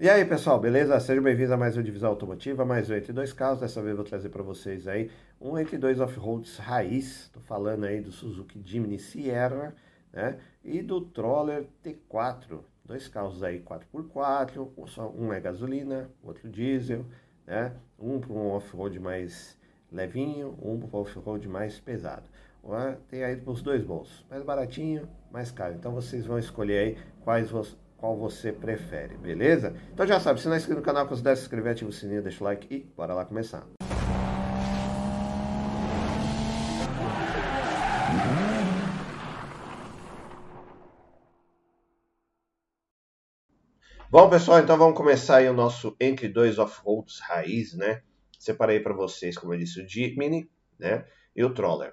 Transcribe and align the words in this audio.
E 0.00 0.08
aí 0.08 0.24
pessoal, 0.24 0.60
beleza? 0.60 1.00
Sejam 1.00 1.24
bem-vindos 1.24 1.50
a 1.50 1.56
mais 1.56 1.76
um 1.76 1.82
Divisão 1.82 2.10
Automotiva, 2.10 2.64
mais 2.64 2.88
um 2.88 2.94
Entre 2.94 3.12
Dois 3.12 3.32
Carros. 3.32 3.58
Dessa 3.58 3.82
vez 3.82 3.90
eu 3.90 3.96
vou 3.96 4.04
trazer 4.04 4.28
para 4.28 4.44
vocês 4.44 4.86
aí 4.86 5.10
um 5.40 5.58
Entre 5.58 5.76
Dois 5.76 5.98
Off-Roads 5.98 6.56
raiz. 6.58 7.22
Estou 7.22 7.42
falando 7.42 7.82
aí 7.82 8.00
do 8.00 8.12
Suzuki 8.12 8.62
Jimny 8.64 8.96
Sierra 8.96 9.74
né? 10.12 10.38
e 10.62 10.82
do 10.82 11.00
Troller 11.00 11.66
T4. 11.82 12.60
Dois 12.84 13.08
carros 13.08 13.42
aí 13.42 13.60
4x4, 13.60 14.70
um 15.16 15.32
é 15.32 15.40
gasolina, 15.40 16.08
outro 16.22 16.48
diesel, 16.48 17.04
né? 17.44 17.72
um 17.98 18.20
para 18.20 18.32
um 18.32 18.52
off-road 18.52 19.00
mais 19.00 19.58
levinho, 19.90 20.56
um 20.62 20.78
para 20.78 20.96
um 20.96 21.00
off-road 21.00 21.48
mais 21.48 21.80
pesado. 21.80 22.22
Tem 23.08 23.24
aí 23.24 23.42
os 23.44 23.62
dois 23.62 23.82
bolsos, 23.82 24.24
mais 24.30 24.44
baratinho, 24.44 25.08
mais 25.32 25.50
caro. 25.50 25.74
Então 25.74 25.90
vocês 25.90 26.24
vão 26.24 26.38
escolher 26.38 26.78
aí 26.78 26.98
quais 27.24 27.50
vocês 27.50 27.76
qual 27.98 28.16
você 28.16 28.52
prefere, 28.52 29.16
beleza? 29.16 29.74
Então 29.92 30.06
já 30.06 30.20
sabe, 30.20 30.40
se 30.40 30.46
não 30.46 30.54
é 30.54 30.56
inscrito 30.56 30.78
no 30.78 30.86
canal, 30.86 31.06
considere 31.06 31.36
se 31.36 31.42
inscrever, 31.42 31.72
ativa 31.72 31.90
o 31.90 31.92
sininho, 31.92 32.22
deixa 32.22 32.42
o 32.42 32.44
like 32.44 32.72
e 32.72 32.84
bora 32.96 33.12
lá 33.12 33.24
começar. 33.24 33.66
Bom, 44.10 44.30
pessoal, 44.30 44.60
então 44.60 44.78
vamos 44.78 44.96
começar 44.96 45.38
aí 45.38 45.48
o 45.48 45.52
nosso 45.52 45.94
entre 46.00 46.28
dois 46.28 46.58
off-roads 46.58 47.18
raiz, 47.20 47.74
né? 47.74 48.02
Separei 48.38 48.80
para 48.80 48.94
vocês, 48.94 49.36
como 49.36 49.52
eu 49.52 49.58
disse, 49.58 49.82
o 49.82 49.88
Jimny, 49.88 50.48
né? 50.78 51.04
E 51.36 51.44
o 51.44 51.52
Troller. 51.52 51.92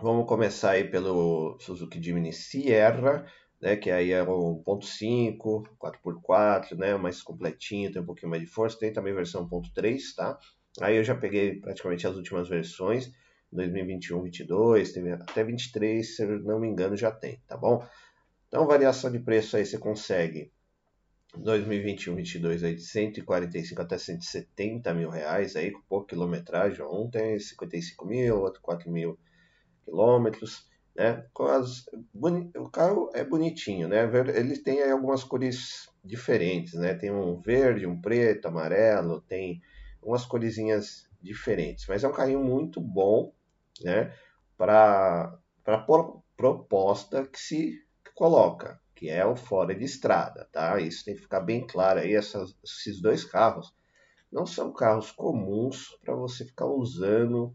Vamos 0.00 0.26
começar 0.26 0.70
aí 0.72 0.84
pelo 0.84 1.58
Suzuki 1.60 2.02
Jimny 2.02 2.32
Sierra, 2.32 3.24
né, 3.62 3.76
que 3.76 3.92
aí 3.92 4.10
é 4.10 4.22
o 4.24 4.60
1.5, 4.66 5.62
4x4, 5.78 6.76
né, 6.76 6.96
mais 6.96 7.22
completinho, 7.22 7.92
tem 7.92 8.02
um 8.02 8.04
pouquinho 8.04 8.28
mais 8.28 8.42
de 8.42 8.48
força, 8.48 8.76
tem 8.76 8.92
também 8.92 9.14
versão 9.14 9.48
1.3, 9.48 10.00
tá? 10.16 10.36
Aí 10.80 10.96
eu 10.96 11.04
já 11.04 11.14
peguei 11.14 11.60
praticamente 11.60 12.04
as 12.04 12.16
últimas 12.16 12.48
versões, 12.48 13.12
2021, 13.52 14.22
22, 14.24 14.92
tem 14.92 15.12
até 15.12 15.44
23, 15.44 16.16
se 16.16 16.22
eu 16.24 16.40
não 16.40 16.58
me 16.58 16.66
engano, 16.66 16.96
já 16.96 17.12
tem, 17.12 17.40
tá 17.46 17.56
bom? 17.56 17.86
Então, 18.48 18.66
variação 18.66 19.12
de 19.12 19.20
preço 19.20 19.56
aí 19.56 19.64
você 19.64 19.78
consegue 19.78 20.50
2021, 21.36 22.16
22 22.16 22.64
aí 22.64 22.74
de 22.74 22.82
145 22.82 23.80
até 23.80 23.96
170 23.96 24.92
mil 24.92 25.08
reais 25.08 25.54
aí, 25.54 25.70
com 25.70 25.80
pouca 25.82 26.08
quilometragem, 26.08 26.84
um 26.84 27.08
tem 27.08 27.38
55 27.38 28.06
mil, 28.06 28.40
outro 28.40 28.60
4 28.60 28.90
mil 28.90 29.18
quilômetros, 29.84 30.66
né? 30.94 31.24
As, 31.58 31.86
o 32.56 32.68
carro 32.68 33.10
é 33.14 33.24
bonitinho, 33.24 33.88
né? 33.88 34.08
Ele 34.34 34.56
tem 34.58 34.82
algumas 34.90 35.24
cores 35.24 35.88
diferentes, 36.04 36.74
né? 36.74 36.94
Tem 36.94 37.10
um 37.10 37.40
verde, 37.40 37.86
um 37.86 38.00
preto, 38.00 38.48
amarelo, 38.48 39.20
tem 39.22 39.62
umas 40.02 40.24
coresinhas 40.24 41.08
diferentes, 41.20 41.86
mas 41.86 42.02
é 42.02 42.08
um 42.08 42.12
carrinho 42.12 42.42
muito 42.42 42.80
bom, 42.80 43.32
né? 43.82 44.12
Para 44.56 45.38
para 45.64 45.86
proposta 46.36 47.24
que 47.24 47.38
se 47.38 47.78
coloca, 48.16 48.80
que 48.96 49.08
é 49.08 49.24
o 49.24 49.36
fora 49.36 49.74
de 49.74 49.84
estrada, 49.84 50.48
tá? 50.52 50.80
Isso 50.80 51.04
tem 51.04 51.14
que 51.14 51.22
ficar 51.22 51.40
bem 51.40 51.64
claro 51.64 52.00
aí. 52.00 52.14
Essas, 52.14 52.56
esses 52.64 53.00
dois 53.00 53.24
carros 53.24 53.72
não 54.30 54.44
são 54.44 54.72
carros 54.72 55.12
comuns 55.12 55.96
para 56.02 56.14
você 56.16 56.44
ficar 56.44 56.66
usando 56.66 57.52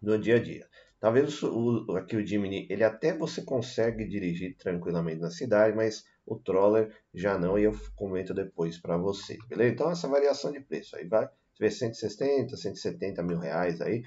no 0.00 0.18
dia 0.18 0.36
a 0.36 0.42
dia. 0.42 0.68
Talvez 1.02 1.42
o, 1.42 1.96
aqui 1.96 2.14
o 2.14 2.24
Jimny, 2.24 2.68
ele 2.70 2.84
até 2.84 3.12
você 3.12 3.42
consegue 3.42 4.04
dirigir 4.04 4.56
tranquilamente 4.56 5.20
na 5.20 5.32
cidade, 5.32 5.74
mas 5.74 6.04
o 6.24 6.36
Troller 6.36 6.96
já 7.12 7.36
não, 7.36 7.58
e 7.58 7.64
eu 7.64 7.72
comento 7.96 8.32
depois 8.32 8.78
para 8.78 8.96
vocês, 8.96 9.44
beleza? 9.48 9.74
Então 9.74 9.90
essa 9.90 10.06
variação 10.06 10.52
de 10.52 10.60
preço 10.60 10.94
aí 10.94 11.04
vai, 11.04 11.26
você 11.26 11.64
vê 11.64 11.70
160, 11.72 12.56
170 12.56 13.20
mil 13.20 13.36
reais 13.40 13.80
aí, 13.80 14.04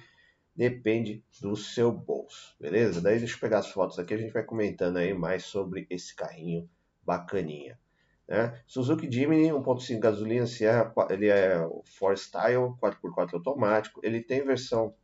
depende 0.55 1.21
do 1.41 1.57
seu 1.57 1.91
bolso, 1.91 2.55
beleza? 2.61 3.01
Daí 3.01 3.19
deixa 3.19 3.35
eu 3.35 3.41
pegar 3.41 3.57
as 3.59 3.69
fotos 3.69 3.99
aqui, 3.99 4.13
a 4.13 4.17
gente 4.17 4.31
vai 4.31 4.43
comentando 4.43 4.95
aí 4.95 5.13
mais 5.13 5.43
sobre 5.43 5.85
esse 5.89 6.15
carrinho 6.15 6.69
bacaninha. 7.05 7.77
Né? 8.25 8.57
Suzuki 8.65 9.11
Jimny 9.11 9.49
1.5 9.49 9.99
gasolina, 9.99 10.47
Sierra, 10.47 10.93
ele 11.09 11.27
é 11.27 11.59
o 11.59 11.83
4Style, 12.01 12.79
4x4 12.79 13.33
automático, 13.33 13.99
ele 14.01 14.21
tem 14.21 14.45
versão 14.45 14.95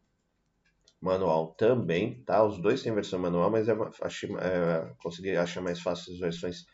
manual 1.01 1.53
também, 1.56 2.23
tá? 2.23 2.44
Os 2.44 2.57
dois 2.62 2.84
têm 2.84 2.94
versão 2.94 3.19
manual, 3.19 3.50
mas 3.50 3.67
é, 3.67 3.72
é, 3.72 4.94
consegui 5.01 5.35
achar 5.35 5.62
mais 5.62 5.81
fácil 5.81 6.13
as 6.13 6.19
versões 6.19 6.66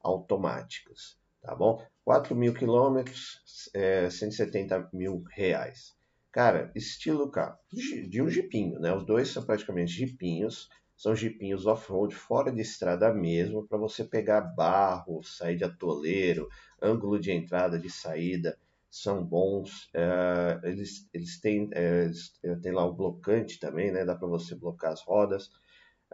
automáticas, 0.00 1.16
tá 1.40 1.54
bom? 1.54 1.82
4 2.04 2.34
mil 2.34 2.52
quilômetros, 2.52 3.40
é, 3.74 4.10
170 4.10 4.88
mil 4.92 5.22
reais. 5.30 5.96
Cara, 6.32 6.70
estilo 6.74 7.30
carro 7.30 7.56
de 7.72 8.20
um 8.20 8.28
jipinho, 8.28 8.78
né? 8.80 8.92
Os 8.92 9.04
dois 9.04 9.28
são 9.28 9.44
praticamente 9.44 9.92
jipinhos, 9.92 10.68
são 10.96 11.14
jipinhos 11.14 11.64
off-road, 11.64 12.14
fora 12.14 12.50
de 12.50 12.60
estrada 12.60 13.14
mesmo, 13.14 13.66
para 13.66 13.78
você 13.78 14.04
pegar 14.04 14.40
barro, 14.40 15.22
sair 15.22 15.56
de 15.56 15.64
atoleiro, 15.64 16.48
ângulo 16.82 17.18
de 17.20 17.30
entrada, 17.30 17.78
de 17.78 17.88
saída, 17.88 18.58
são 18.90 19.24
bons. 19.24 19.88
É, 19.94 20.60
eles, 20.64 21.08
eles, 21.12 21.40
têm, 21.40 21.68
é, 21.72 22.04
eles 22.04 22.32
têm 22.62 22.72
lá 22.72 22.84
o 22.84 22.94
blocante 22.94 23.58
também, 23.60 23.92
né? 23.92 24.04
Dá 24.04 24.14
para 24.14 24.28
você 24.28 24.54
blocar 24.54 24.92
as 24.92 25.02
rodas. 25.02 25.50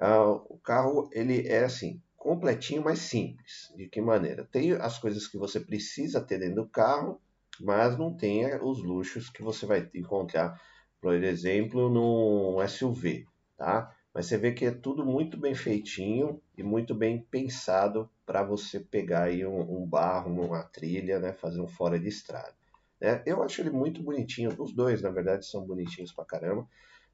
Ah, 0.00 0.30
o 0.30 0.58
carro 0.62 1.08
ele 1.12 1.46
é 1.48 1.64
assim 1.64 2.00
completinho, 2.16 2.82
mas 2.82 3.00
simples. 3.00 3.72
De 3.76 3.86
que 3.88 4.00
maneira? 4.00 4.44
Tem 4.50 4.72
as 4.72 4.98
coisas 4.98 5.28
que 5.28 5.36
você 5.36 5.60
precisa 5.60 6.20
ter 6.22 6.38
dentro 6.38 6.62
do 6.62 6.68
carro, 6.68 7.20
mas 7.60 7.98
não 7.98 8.14
tem 8.16 8.46
os 8.62 8.82
luxos 8.82 9.28
que 9.28 9.42
você 9.42 9.66
vai 9.66 9.88
encontrar, 9.94 10.60
por 11.00 11.14
exemplo, 11.14 11.90
no 11.90 12.60
SUV, 12.62 13.26
tá? 13.58 13.94
Mas 14.12 14.26
você 14.26 14.38
vê 14.38 14.52
que 14.52 14.64
é 14.64 14.70
tudo 14.70 15.04
muito 15.04 15.36
bem 15.36 15.54
feitinho 15.54 16.40
e 16.56 16.62
muito 16.62 16.94
bem 16.94 17.20
pensado 17.30 18.08
para 18.24 18.42
você 18.42 18.80
pegar 18.80 19.24
aí 19.24 19.44
um, 19.44 19.82
um 19.82 19.86
barro, 19.86 20.32
uma 20.46 20.62
trilha, 20.62 21.18
né? 21.18 21.32
Fazer 21.32 21.60
um 21.60 21.68
fora 21.68 21.98
de 21.98 22.08
estrada. 22.08 22.54
Né? 23.04 23.22
Eu 23.26 23.42
acho 23.42 23.60
ele 23.60 23.68
muito 23.68 24.02
bonitinho, 24.02 24.50
os 24.58 24.72
dois, 24.72 25.02
na 25.02 25.10
verdade, 25.10 25.44
são 25.44 25.66
bonitinhos 25.66 26.10
pra 26.10 26.24
caramba. 26.24 26.66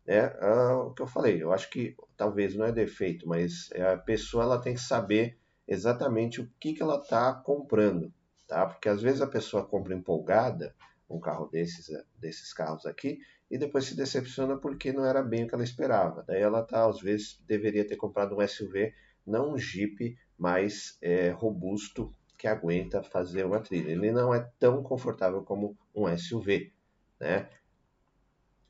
Né? 0.06 0.20
Ah, 0.40 0.84
o 0.86 0.94
que 0.94 1.02
eu 1.02 1.06
falei, 1.08 1.42
eu 1.42 1.52
acho 1.52 1.68
que 1.68 1.96
talvez 2.16 2.54
não 2.54 2.64
é 2.64 2.70
defeito, 2.70 3.28
mas 3.28 3.68
a 3.72 3.96
pessoa 3.96 4.44
ela 4.44 4.60
tem 4.60 4.74
que 4.74 4.80
saber 4.80 5.36
exatamente 5.66 6.40
o 6.40 6.48
que, 6.60 6.74
que 6.74 6.82
ela 6.82 7.00
está 7.00 7.32
comprando, 7.34 8.14
tá? 8.46 8.66
Porque 8.66 8.88
às 8.88 9.02
vezes 9.02 9.20
a 9.20 9.26
pessoa 9.26 9.66
compra 9.66 9.92
empolgada 9.92 10.76
um 11.08 11.18
carro 11.18 11.48
desses, 11.48 11.88
desses 12.16 12.52
carros 12.52 12.86
aqui 12.86 13.18
e 13.50 13.58
depois 13.58 13.84
se 13.84 13.96
decepciona 13.96 14.56
porque 14.56 14.92
não 14.92 15.04
era 15.04 15.24
bem 15.24 15.42
o 15.42 15.48
que 15.48 15.54
ela 15.54 15.64
esperava. 15.64 16.22
Daí 16.24 16.40
ela 16.40 16.62
tá, 16.62 16.88
às 16.88 17.00
vezes, 17.00 17.42
deveria 17.48 17.84
ter 17.84 17.96
comprado 17.96 18.36
um 18.36 18.46
SUV, 18.46 18.94
não 19.26 19.54
um 19.54 19.58
Jeep 19.58 20.16
mais 20.38 20.96
é, 21.02 21.30
robusto 21.30 22.14
que 22.40 22.48
aguenta 22.48 23.02
fazer 23.02 23.44
uma 23.44 23.60
trilha. 23.60 23.90
Ele 23.90 24.10
não 24.10 24.34
é 24.34 24.40
tão 24.58 24.82
confortável 24.82 25.42
como 25.42 25.76
um 25.94 26.08
SUV, 26.16 26.72
né? 27.20 27.50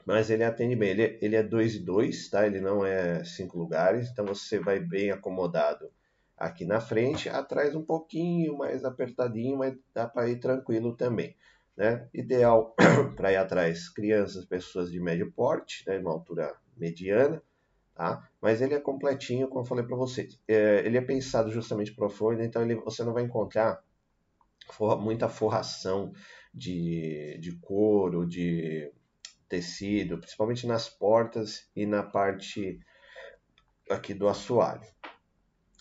Mas 0.05 0.29
ele 0.29 0.43
atende 0.43 0.75
bem. 0.75 0.91
Ele, 0.91 1.19
ele 1.23 1.37
é 1.37 1.43
2 1.43 1.77
e 1.77 1.79
2, 1.79 2.31
tá? 2.31 2.45
Ele 2.45 2.61
não 2.61 2.85
é 2.85 3.23
cinco 3.23 3.57
lugares, 3.57 4.11
então 4.11 4.27
você 4.27 4.59
vai 4.59 4.81
bem 4.81 5.13
acomodado 5.13 5.89
aqui 6.37 6.65
na 6.65 6.81
frente, 6.81 7.29
atrás 7.29 7.77
um 7.77 7.85
pouquinho 7.85 8.59
mais 8.59 8.85
apertadinho, 8.85 9.59
mas 9.59 9.79
dá 9.95 10.09
para 10.09 10.29
ir 10.29 10.41
tranquilo 10.41 10.97
também. 10.97 11.37
Né? 11.77 12.09
Ideal 12.13 12.75
para 13.15 13.31
ir 13.33 13.37
atrás 13.37 13.89
crianças, 13.89 14.45
pessoas 14.47 14.91
de 14.91 14.99
médio 14.99 15.31
porte, 15.31 15.85
né? 15.87 15.99
uma 15.99 16.11
altura 16.11 16.57
mediana, 16.77 17.41
tá? 18.01 18.27
Mas 18.41 18.63
ele 18.63 18.73
é 18.73 18.81
completinho, 18.81 19.47
como 19.47 19.61
eu 19.61 19.67
falei 19.67 19.85
para 19.85 19.95
vocês. 19.95 20.41
É, 20.49 20.79
ele 20.87 20.97
é 20.97 21.03
pensado 21.03 21.51
justamente 21.51 21.95
para 21.95 22.07
o 22.07 22.33
então 22.41 22.63
ele, 22.63 22.77
você 22.77 23.05
não 23.05 23.13
vai 23.13 23.23
encontrar 23.23 23.85
muita 24.99 25.29
forração 25.29 26.11
de, 26.55 27.37
de 27.39 27.53
couro, 27.59 28.27
de 28.27 28.91
tecido, 29.47 30.17
principalmente 30.17 30.67
nas 30.67 30.89
portas 30.89 31.69
e 31.77 31.85
na 31.85 32.03
parte 32.03 32.81
aqui 33.91 34.15
do 34.15 34.29
assoalho. 34.29 34.81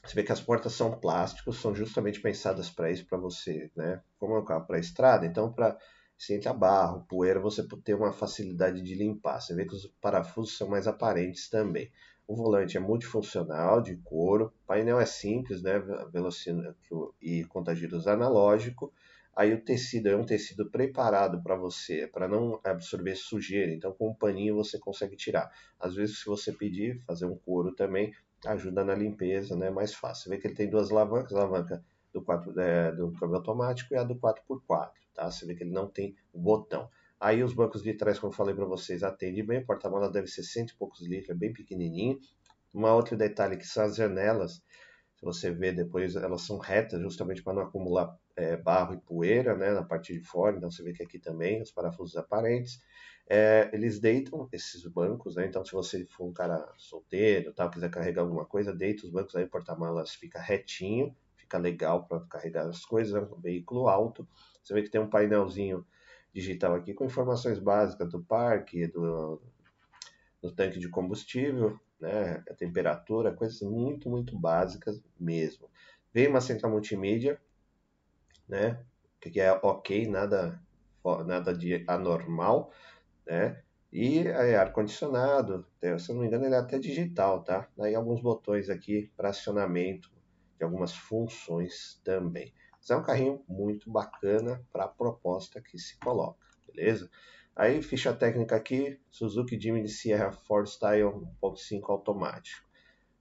Você 0.03 0.13
vê 0.13 0.23
que 0.23 0.33
as 0.33 0.41
portas 0.41 0.73
são 0.73 0.99
plásticos, 0.99 1.61
são 1.61 1.73
justamente 1.73 2.19
pensadas 2.19 2.69
para 2.69 2.91
isso, 2.91 3.05
para 3.05 3.17
você, 3.17 3.71
né? 3.77 4.01
Como 4.17 4.35
é 4.35 4.39
um 4.39 4.45
carro 4.45 4.65
para 4.65 4.77
estrada, 4.77 5.25
então 5.25 5.53
para 5.53 5.77
se 6.19 6.33
entra 6.33 6.53
barro, 6.53 7.05
poeira, 7.07 7.39
você 7.39 7.65
ter 7.81 7.93
uma 7.93 8.11
facilidade 8.11 8.81
de 8.81 8.93
limpar. 8.93 9.39
Você 9.39 9.55
vê 9.55 9.65
que 9.65 9.73
os 9.73 9.87
parafusos 10.01 10.57
são 10.57 10.67
mais 10.67 10.85
aparentes 10.85 11.49
também. 11.49 11.89
O 12.27 12.35
volante 12.35 12.75
é 12.75 12.79
multifuncional, 12.79 13.81
de 13.81 13.95
couro. 13.95 14.53
O 14.63 14.67
painel 14.67 14.99
é 14.99 15.05
simples, 15.05 15.63
né? 15.63 15.79
Velocímetro 16.11 17.15
e 17.21 17.45
contagiros 17.45 18.05
analógico. 18.05 18.91
Aí 19.33 19.53
o 19.53 19.61
tecido 19.63 20.09
é 20.09 20.15
um 20.17 20.25
tecido 20.25 20.69
preparado 20.69 21.41
para 21.41 21.55
você, 21.55 22.05
para 22.05 22.27
não 22.27 22.59
absorver 22.65 23.15
sujeira. 23.15 23.71
Então, 23.71 23.93
com 23.93 24.09
um 24.09 24.13
paninho 24.13 24.57
você 24.57 24.77
consegue 24.77 25.15
tirar. 25.15 25.49
Às 25.79 25.95
vezes, 25.95 26.19
se 26.19 26.25
você 26.25 26.51
pedir, 26.51 26.99
fazer 27.05 27.27
um 27.27 27.37
couro 27.37 27.73
também, 27.73 28.13
ajuda 28.45 28.83
na 28.83 28.93
limpeza, 28.93 29.55
né? 29.55 29.69
Mais 29.69 29.93
fácil. 29.93 30.25
Você 30.25 30.29
vê 30.31 30.37
que 30.37 30.47
ele 30.47 30.55
tem 30.55 30.69
duas 30.69 30.91
alavancas, 30.91 31.31
alavanca 31.33 31.81
do, 32.13 32.21
4, 32.21 32.59
é, 32.59 32.91
do 32.91 33.11
câmbio 33.13 33.37
automático 33.37 33.93
e 33.93 33.97
a 33.97 34.03
do 34.03 34.15
4x4, 34.15 34.91
tá? 35.19 35.29
Você 35.29 35.45
vê 35.45 35.55
que 35.55 35.63
ele 35.63 35.71
não 35.71 35.87
tem 35.87 36.15
o 36.31 36.39
botão. 36.39 36.89
Aí 37.19 37.43
os 37.43 37.53
bancos 37.53 37.83
de 37.83 37.93
trás, 37.93 38.17
como 38.17 38.31
eu 38.31 38.37
falei 38.37 38.55
para 38.55 38.65
vocês, 38.65 39.03
atendem 39.03 39.45
bem, 39.45 39.59
o 39.59 39.65
porta-malas 39.65 40.11
deve 40.11 40.27
ser 40.27 40.43
cento 40.43 40.71
e 40.71 40.75
poucos 40.75 41.05
litros, 41.05 41.29
é 41.29 41.33
bem 41.33 41.51
pequenininho. 41.51 42.17
Uma 42.73 42.93
outra 42.93 43.17
detalhe 43.17 43.57
que 43.57 43.67
são 43.67 43.83
as 43.83 43.95
janelas, 43.95 44.61
se 45.17 45.25
você 45.25 45.51
ver 45.51 45.75
depois, 45.75 46.15
elas 46.15 46.43
são 46.43 46.57
retas 46.57 47.01
justamente 47.01 47.43
para 47.43 47.53
não 47.53 47.63
acumular 47.63 48.17
é, 48.37 48.55
barro 48.55 48.93
e 48.93 49.01
poeira 49.01 49.53
né, 49.57 49.71
na 49.71 49.83
parte 49.83 50.13
de 50.13 50.25
fora, 50.25 50.55
então 50.55 50.71
você 50.71 50.81
vê 50.81 50.93
que 50.93 51.03
aqui 51.03 51.19
também 51.19 51.61
os 51.61 51.71
parafusos 51.71 52.15
aparentes. 52.15 52.79
É, 53.27 53.69
eles 53.73 53.99
deitam 53.99 54.47
esses 54.51 54.83
bancos, 54.87 55.35
né? 55.35 55.45
Então, 55.45 55.63
se 55.63 55.73
você 55.73 56.05
for 56.05 56.25
um 56.25 56.33
cara 56.33 56.67
solteiro, 56.77 57.53
tal, 57.53 57.69
quiser 57.69 57.91
carregar 57.91 58.21
alguma 58.21 58.45
coisa, 58.45 58.73
deita 58.73 59.05
os 59.05 59.11
bancos 59.11 59.35
aí, 59.35 59.43
o 59.43 59.49
porta-malas 59.49 60.15
fica 60.15 60.39
retinho, 60.39 61.15
fica 61.35 61.57
legal 61.57 62.07
para 62.07 62.21
carregar 62.21 62.67
as 62.67 62.85
coisas, 62.85 63.13
é 63.13 63.19
um 63.19 63.39
veículo 63.41 63.87
alto. 63.87 64.27
Você 64.63 64.73
vê 64.73 64.83
que 64.83 64.89
tem 64.89 65.01
um 65.01 65.09
painelzinho 65.09 65.85
digital 66.33 66.75
aqui 66.75 66.93
com 66.93 67.05
informações 67.05 67.59
básicas 67.59 68.09
do 68.09 68.21
parque, 68.21 68.87
do, 68.87 69.41
do 70.41 70.51
tanque 70.51 70.79
de 70.79 70.89
combustível, 70.89 71.79
né, 71.99 72.43
a 72.49 72.53
temperatura, 72.53 73.33
coisas 73.33 73.61
muito, 73.61 74.09
muito 74.09 74.37
básicas 74.37 75.01
mesmo. 75.19 75.69
Vem 76.13 76.27
uma 76.27 76.41
central 76.41 76.71
multimídia, 76.71 77.39
né, 78.47 78.83
que 79.19 79.39
é 79.39 79.51
ok, 79.51 80.07
nada, 80.07 80.61
nada 81.25 81.53
de 81.53 81.83
anormal, 81.87 82.71
né, 83.25 83.61
e 83.91 84.19
é, 84.19 84.55
ar-condicionado, 84.55 85.65
se 85.99 86.13
não 86.13 86.21
me 86.21 86.27
engano 86.27 86.45
ele 86.45 86.53
é 86.53 86.59
até 86.59 86.77
digital, 86.77 87.43
tá? 87.43 87.67
Aí 87.79 87.95
alguns 87.95 88.21
botões 88.21 88.69
aqui 88.69 89.11
para 89.17 89.29
acionamento 89.29 90.11
de 90.57 90.63
algumas 90.63 90.93
funções 90.93 91.99
também. 92.03 92.53
Mas 92.79 92.89
é 92.89 92.95
um 92.95 93.03
carrinho 93.03 93.43
muito 93.47 93.91
bacana 93.91 94.65
para 94.71 94.85
a 94.85 94.87
proposta 94.87 95.61
que 95.61 95.77
se 95.77 95.97
coloca, 95.99 96.47
beleza? 96.67 97.09
Aí, 97.55 97.81
ficha 97.81 98.13
técnica 98.13 98.55
aqui, 98.55 98.97
Suzuki 99.11 99.59
Jimny 99.59 99.89
Sierra 99.89 100.31
Ford 100.31 100.65
Style 100.65 101.03
1.5 101.41 101.89
automático. 101.89 102.65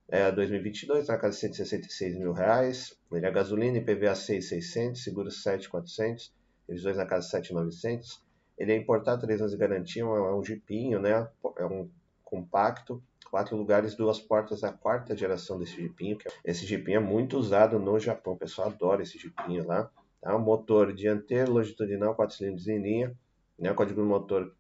É 0.07 0.31
2022, 0.31 1.09
na 1.09 1.19
casa 1.19 1.35
de 1.35 1.41
166 1.41 2.17
mil 2.17 2.33
reais. 2.33 2.97
Ele 3.13 3.27
é 3.27 3.31
gasolina, 3.31 3.79
IPVA 3.79 4.15
6,600, 4.15 5.03
seguro 5.03 5.31
7,400, 5.31 6.33
revisões 6.69 6.97
na 6.97 7.05
casa 7.05 7.27
de 7.27 7.31
7,900. 7.33 8.25
Ele 8.57 8.73
é 8.73 8.77
importado, 8.77 9.23
3 9.23 9.41
anos 9.41 9.53
de 9.53 9.59
garantia, 9.59 10.03
é 10.03 10.35
um 10.35 10.43
jipinho, 10.43 11.01
né? 11.01 11.29
É 11.59 11.67
um 11.67 11.91
compacto, 12.25 13.03
quatro 13.31 13.57
lugares, 13.57 13.95
duas 13.95 14.19
portas, 14.19 14.65
a 14.65 14.73
quarta 14.73 15.17
geração 15.17 15.59
desse 15.59 15.77
jipinho. 15.77 16.19
É, 16.45 16.51
esse 16.51 16.67
jipinho 16.67 16.97
é 16.97 17.01
muito 17.01 17.39
usado 17.39 17.79
no 17.79 17.99
Japão, 17.99 18.35
o 18.35 18.39
pessoal 18.39 18.69
adora 18.69 19.03
esse 19.03 19.19
jipinho 19.19 19.67
lá. 19.67 19.91
Tá? 20.21 20.37
Motor 20.39 20.93
dianteiro, 20.93 21.53
longitudinal, 21.53 22.15
4 22.15 22.37
cilindros 22.37 22.69
em 22.69 22.79
linha, 22.79 23.17
né? 23.59 23.73
código 23.73 24.01
do 24.01 24.07
motor 24.07 24.55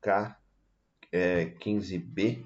K15B. 1.13 2.45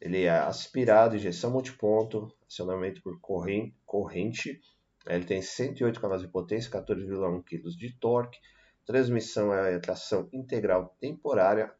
Ele 0.00 0.24
é 0.24 0.30
aspirado, 0.30 1.16
injeção 1.16 1.50
multiponto, 1.50 2.32
acionamento 2.46 3.02
por 3.02 3.20
corrente. 3.20 3.74
corrente. 3.84 4.60
Ele 5.06 5.24
tem 5.24 5.40
108 5.40 6.00
cavalos 6.00 6.22
de 6.22 6.28
potência, 6.28 6.70
14,1 6.70 7.42
kg 7.42 7.76
de 7.76 7.92
torque. 7.98 8.38
Transmissão 8.84 9.52
é 9.52 9.78
tração 9.78 10.28
integral 10.32 10.96
temporária, 10.98 11.72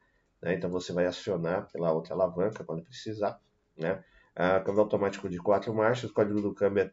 né? 0.43 0.55
então 0.55 0.69
você 0.69 0.93
vai 0.93 1.07
acionar 1.07 1.67
pela 1.73 1.91
outra 1.93 2.15
alavanca 2.15 2.65
quando 2.65 2.83
precisar. 2.83 3.41
Né? 3.79 4.03
Ah, 4.35 4.61
câmbio 4.61 4.83
automático 4.83 5.29
de 5.29 5.39
4 5.39 5.75
marchas, 5.75 6.11
código 6.11 6.41
do 6.41 6.55
câmbio 6.55 6.83
é 6.83 6.91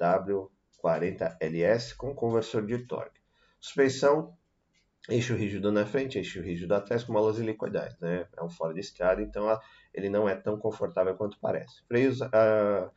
TW40LS 0.00 1.94
com 1.96 2.14
conversor 2.14 2.64
de 2.66 2.78
torque. 2.86 3.20
Suspensão, 3.60 4.36
eixo 5.08 5.34
rígido 5.34 5.72
na 5.72 5.84
frente, 5.86 6.18
eixo 6.18 6.40
rígido 6.40 6.74
atrás 6.74 7.04
com 7.04 7.12
molas 7.12 7.38
helicoidais. 7.38 7.96
Né? 7.98 8.26
É 8.36 8.42
um 8.42 8.48
fora 8.48 8.74
de 8.74 8.80
estrada, 8.80 9.22
então 9.22 9.48
ah, 9.48 9.60
ele 9.92 10.08
não 10.08 10.28
é 10.28 10.34
tão 10.34 10.58
confortável 10.58 11.14
quanto 11.16 11.38
parece. 11.40 11.82
Freios 11.86 12.20
a, 12.22 12.90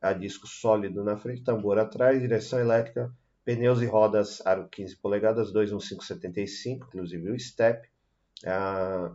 a 0.00 0.12
disco 0.12 0.46
sólido 0.46 1.04
na 1.04 1.16
frente, 1.16 1.44
tambor 1.44 1.78
atrás, 1.78 2.20
direção 2.20 2.58
elétrica, 2.58 3.12
pneus 3.44 3.80
e 3.82 3.86
rodas 3.86 4.44
aro 4.46 4.68
15 4.68 4.96
polegadas, 4.96 5.52
21575, 5.52 6.86
inclusive 6.88 7.30
o 7.30 7.38
step. 7.38 7.88
Ah, 8.46 9.12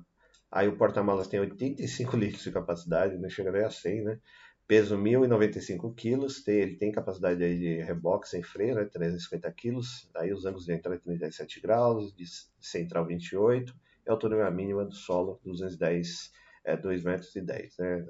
Aí 0.56 0.70
o 0.70 0.78
porta-malas 0.78 1.28
tem 1.28 1.38
85 1.42 2.16
litros 2.16 2.44
de 2.44 2.50
capacidade, 2.50 3.18
não 3.18 3.30
chega 3.30 3.52
nem 3.52 3.66
a 3.66 3.70
100, 3.70 4.04
né? 4.06 4.20
Peso 4.66 4.98
1.095 4.98 5.94
quilos, 5.94 6.42
tem, 6.44 6.56
ele 6.56 6.78
tem 6.78 6.94
capacidade 6.94 7.44
aí 7.44 7.60
de 7.60 7.82
reboque 7.82 8.30
sem 8.30 8.42
freio, 8.42 8.76
né? 8.76 8.86
350 8.86 9.52
quilos. 9.52 10.10
Aí 10.16 10.32
os 10.32 10.46
ângulos 10.46 10.66
de 10.66 10.72
entrada 10.72 10.98
37 10.98 11.60
graus, 11.60 12.16
de 12.16 12.24
central 12.58 13.06
28, 13.06 13.76
e 14.08 14.10
a 14.10 14.14
altura 14.14 14.50
mínima 14.50 14.86
do 14.86 14.94
solo 14.94 15.42
210, 15.44 16.32
é, 16.64 16.78
2 16.78 17.04
metros 17.04 17.36
e 17.36 17.42
10, 17.42 17.78
né? 17.78 18.06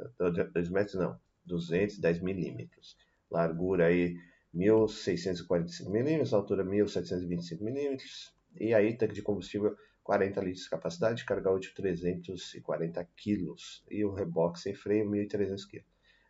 2 0.53 0.69
metros 0.69 0.93
não, 0.93 1.19
210 1.47 2.21
milímetros. 2.21 2.95
Largura 3.31 3.87
aí 3.87 4.15
1.645 4.53 5.89
milímetros, 5.89 6.31
altura 6.31 6.63
1.725 6.63 7.61
milímetros. 7.61 8.35
E 8.55 8.71
aí 8.71 8.95
tanque 8.95 9.15
de 9.15 9.23
combustível 9.23 9.75
40 10.05 10.39
litros 10.39 10.65
de 10.65 10.69
capacidade, 10.69 11.25
carga 11.25 11.51
útil 11.51 11.73
340 11.75 13.03
kg 13.17 13.55
e 13.89 14.05
o 14.05 14.13
reboque 14.13 14.59
sem 14.59 14.75
freio 14.75 15.09
1.300 15.09 15.67
kg. 15.67 15.83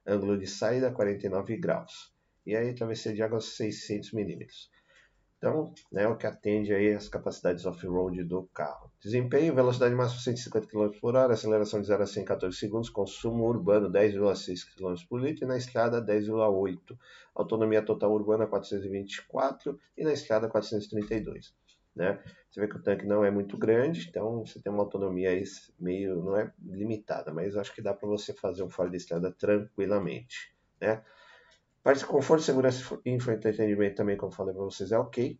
Ângulo 0.07 0.37
de 0.37 0.47
saída 0.47 0.91
49 0.91 1.57
graus. 1.57 2.13
E 2.45 2.55
aí 2.55 2.73
travessia 2.73 3.13
de 3.13 3.21
água 3.21 3.41
600 3.41 4.13
milímetros. 4.13 4.71
Então, 5.37 5.73
né, 5.91 6.07
o 6.07 6.15
que 6.15 6.25
atende 6.25 6.73
aí 6.73 6.93
as 6.93 7.09
capacidades 7.09 7.65
off-road 7.65 8.23
do 8.23 8.43
carro. 8.53 8.89
Desempenho, 9.01 9.53
velocidade 9.53 9.93
máxima 9.93 10.21
150 10.21 10.67
km 10.67 10.97
por 11.01 11.17
hora, 11.17 11.33
aceleração 11.33 11.81
de 11.81 11.87
0 11.87 12.01
a 12.01 12.07
100 12.07 12.23
em 12.23 12.25
14 12.25 12.57
segundos, 12.57 12.89
consumo 12.89 13.43
urbano 13.43 13.91
10,6 13.91 14.73
km 14.73 14.95
por 15.09 15.19
litro 15.19 15.43
e 15.43 15.47
na 15.47 15.57
estrada 15.57 16.01
10,8. 16.01 16.97
Autonomia 17.35 17.83
total 17.83 18.13
urbana 18.13 18.47
424 18.47 19.77
e 19.97 20.03
na 20.05 20.13
estrada 20.13 20.47
432 20.47 21.53
né? 21.95 22.21
Você 22.49 22.59
vê 22.59 22.67
que 22.67 22.75
o 22.75 22.81
tanque 22.83 23.05
não 23.05 23.23
é 23.23 23.31
muito 23.31 23.57
grande, 23.57 24.07
então 24.09 24.45
você 24.45 24.61
tem 24.61 24.71
uma 24.71 24.83
autonomia 24.83 25.29
aí 25.29 25.43
meio, 25.79 26.21
não 26.23 26.37
é 26.37 26.51
limitada, 26.63 27.33
mas 27.33 27.55
acho 27.55 27.73
que 27.73 27.81
dá 27.81 27.93
para 27.93 28.07
você 28.07 28.33
fazer 28.33 28.63
um 28.63 28.69
fora 28.69 28.89
de 28.89 28.97
estrada 28.97 29.31
tranquilamente, 29.31 30.55
né? 30.81 31.03
Parte 31.81 31.99
de 31.99 32.05
conforto, 32.07 32.43
segurança 32.43 32.99
e 33.05 33.11
entretenimento 33.11 33.95
também, 33.95 34.17
como 34.17 34.31
falei 34.31 34.53
para 34.53 34.63
vocês, 34.63 34.91
é 34.91 34.97
ok. 34.97 35.39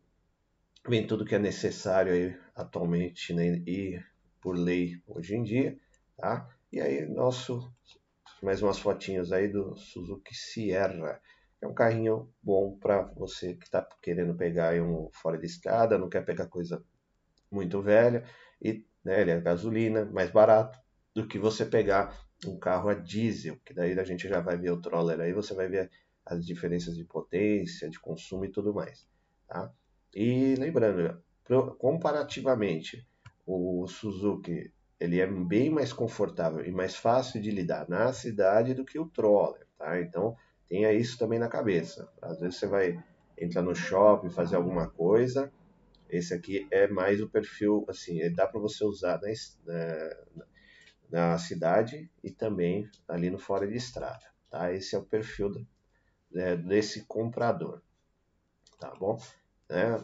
Vem 0.88 1.07
tudo 1.07 1.25
que 1.25 1.34
é 1.34 1.40
necessário 1.40 2.13
aí 2.13 2.38
atualmente 2.56 3.34
né, 3.34 3.63
e 3.66 4.00
por 4.40 4.56
lei 4.56 5.02
hoje 5.07 5.35
em 5.35 5.42
dia, 5.42 5.76
tá? 6.16 6.47
E 6.71 6.80
aí, 6.80 7.04
nosso, 7.07 7.74
mais 8.44 8.62
umas 8.62 8.78
fotinhas 8.78 9.31
aí 9.31 9.47
do 9.47 9.76
Suzuki 9.76 10.35
Sierra. 10.35 11.19
É 11.66 11.68
um 11.68 11.74
carrinho 11.74 12.31
bom 12.44 12.78
para 12.78 13.02
você 13.16 13.56
que 13.56 13.66
está 13.66 13.81
querendo 14.00 14.36
pegar 14.36 14.80
um 14.80 15.10
fora 15.12 15.36
de 15.36 15.48
estrada, 15.48 15.98
não 15.98 16.07
quer 16.07 16.24
pegar 16.24 16.45
coisa 16.45 16.84
muito 17.52 17.81
velha 17.81 18.24
e 18.62 18.86
né, 19.04 19.22
ele 19.22 19.31
é 19.31 19.42
gasolina, 19.42 20.06
mais 20.06 20.30
barato 20.30 20.78
do 21.16 21.28
que 21.28 21.40
você 21.40 21.66
pegar 21.66 22.16
um 22.45 22.60
carro 22.60 22.90
a 22.90 22.94
diesel, 22.94 23.57
que 23.66 23.74
daí 23.74 24.00
a 24.00 24.04
gente 24.04 24.30
já 24.30 24.40
vai 24.42 24.57
ver 24.57 24.69
o 24.69 24.80
troller 24.80 25.19
aí, 25.19 25.34
você 25.34 25.56
vai 25.56 25.68
ver 25.68 25.90
as 26.24 26.45
diferenças 26.45 26.95
de 26.95 27.04
potência, 27.04 27.90
de 27.90 28.00
consumo 28.00 28.45
e 28.45 28.52
tudo 28.52 28.72
mais, 28.72 29.07
tá? 29.48 29.74
E 30.14 30.54
lembrando, 30.56 31.19
comparativamente, 31.80 33.07
o 33.44 33.88
Suzuki 33.88 34.72
ele 35.00 35.19
é 35.19 35.26
bem 35.26 35.72
mais 35.72 35.92
confortável 35.92 36.64
e 36.64 36.72
mais 36.72 36.95
fácil 36.95 37.42
de 37.42 37.50
lidar 37.50 37.90
na 37.90 38.14
cidade 38.14 38.76
do 38.76 38.86
que 38.86 39.00
o 39.00 39.10
troller, 39.10 39.66
tá? 39.80 40.00
Então 40.00 40.36
tenha 40.68 40.92
isso 40.94 41.18
também 41.18 41.40
na 41.40 41.48
cabeça. 41.48 42.10
Às 42.22 42.40
vezes 42.40 42.57
você 42.57 42.68
vai 42.68 43.04
entrar 43.38 43.62
no 43.62 43.76
shopping, 43.76 44.30
fazer 44.30 44.56
alguma 44.56 44.90
coisa. 44.90 45.52
Esse 46.10 46.34
aqui 46.34 46.68
é 46.72 46.88
mais 46.88 47.22
o 47.22 47.30
perfil, 47.30 47.86
assim, 47.90 48.19
dá 48.34 48.48
para 48.48 48.60
você 48.60 48.86
usar 48.86 49.19
na, 49.22 49.30
na, 49.66 50.45
na, 51.10 51.38
cidade 51.38 52.10
e 52.24 52.31
também 52.31 52.90
ali 53.07 53.30
no 53.30 53.40
fora 53.40 53.68
de 53.68 53.76
estrada, 53.76 54.24
tá? 54.50 54.72
Esse 54.72 54.95
é 54.95 55.00
o 55.00 55.04
perfil 55.04 55.50
do, 55.50 55.68
é, 56.36 56.56
desse 56.56 57.06
comprador, 57.06 57.81
tá 58.80 58.94
bom? 58.95 59.19
É, 59.68 60.00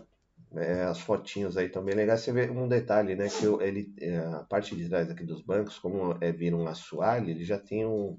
é, 0.55 0.83
as 0.83 0.99
fotinhos 0.99 1.55
aí 1.55 1.69
também 1.69 1.95
legais. 1.95 2.21
Você 2.21 2.33
vê 2.33 2.49
um 2.49 2.67
detalhe, 2.67 3.15
né? 3.15 3.27
Que 3.29 3.45
ele, 3.63 3.93
é, 4.01 4.17
a 4.17 4.43
parte 4.43 4.75
de 4.75 4.89
trás 4.89 5.09
aqui 5.09 5.23
dos 5.23 5.41
bancos, 5.41 5.77
como 5.77 6.17
é 6.19 6.31
vir 6.31 6.53
um 6.53 6.67
assoalho, 6.67 7.29
ele 7.29 7.45
já 7.45 7.59
tem 7.59 7.85
um, 7.85 8.17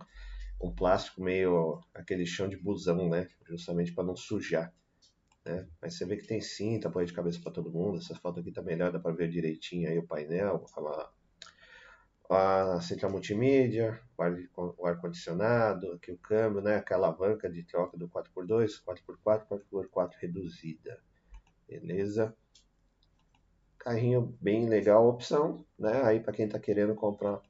um 0.63 0.73
plástico 0.73 1.21
meio 1.23 1.83
aquele 1.93 2.25
chão 2.25 2.49
de 2.49 2.57
busão, 2.57 3.09
né? 3.09 3.29
Justamente 3.49 3.93
para 3.93 4.05
não 4.05 4.15
sujar. 4.15 4.73
Né? 5.45 5.67
Mas 5.81 5.97
você 5.97 6.07
vê 6.07 6.17
que 6.17 6.27
tem 6.27 6.41
cinta, 6.41 6.89
apoio 6.89 7.05
de 7.05 7.13
cabeça 7.13 7.41
para 7.43 7.53
todo 7.53 7.73
mundo. 7.73 7.99
Essa 7.99 8.15
foto 8.15 8.41
aqui 8.41 8.53
tá 8.53 8.63
melhor, 8.63 8.93
dá 8.93 9.01
para 9.01 9.13
ver 9.13 9.29
direitinho 9.29 9.89
aí 9.89 9.99
o 9.99 10.07
painel, 10.07 10.65
a, 12.31 12.77
a 12.77 12.81
central 12.81 13.11
multimídia, 13.11 14.01
o 14.57 14.87
ar-condicionado, 14.87 15.93
aqui 15.93 16.13
o 16.13 16.19
câmbio, 16.19 16.63
né? 16.63 16.77
Aquela 16.77 17.09
alavanca 17.09 17.51
de 17.51 17.65
troca 17.65 17.97
do 17.99 18.09
4x2, 18.09 18.83
4x4, 18.85 19.47
4x4 19.49 20.13
reduzida. 20.21 21.01
beleza? 21.69 22.35
Carrinho 23.79 24.39
bem 24.41 24.69
legal, 24.69 25.09
opção, 25.09 25.67
né? 25.77 26.03
Aí 26.05 26.21
para 26.21 26.33
quem 26.33 26.47
está 26.47 26.59
querendo 26.59 26.95
comprar 26.95 27.41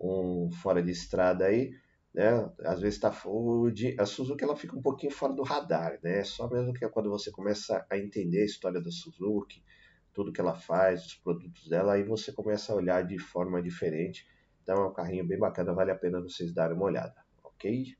um 0.00 0.50
fora 0.62 0.80
de 0.80 0.92
estrada 0.92 1.46
aí, 1.46 1.74
né? 2.14 2.48
Às 2.60 2.80
vezes 2.80 2.94
está 2.94 3.10
food, 3.10 3.96
a 3.98 4.06
Suzuki 4.06 4.44
ela 4.44 4.54
fica 4.54 4.76
um 4.76 4.82
pouquinho 4.82 5.12
fora 5.12 5.32
do 5.32 5.42
radar, 5.42 5.98
né? 6.02 6.22
Só 6.22 6.48
mesmo 6.48 6.72
que 6.72 6.84
é 6.84 6.88
quando 6.88 7.10
você 7.10 7.30
começa 7.30 7.84
a 7.90 7.98
entender 7.98 8.42
a 8.42 8.46
história 8.46 8.80
da 8.80 8.90
Suzuki, 8.90 9.62
tudo 10.12 10.32
que 10.32 10.40
ela 10.40 10.54
faz, 10.54 11.04
os 11.06 11.14
produtos 11.16 11.68
dela, 11.68 11.94
aí 11.94 12.04
você 12.04 12.32
começa 12.32 12.72
a 12.72 12.76
olhar 12.76 13.04
de 13.04 13.18
forma 13.18 13.60
diferente. 13.60 14.26
Então 14.62 14.76
é 14.76 14.86
um 14.86 14.92
carrinho 14.92 15.26
bem 15.26 15.38
bacana, 15.38 15.74
vale 15.74 15.90
a 15.90 15.96
pena 15.96 16.20
vocês 16.20 16.54
darem 16.54 16.76
uma 16.76 16.86
olhada, 16.86 17.16
ok? 17.42 17.96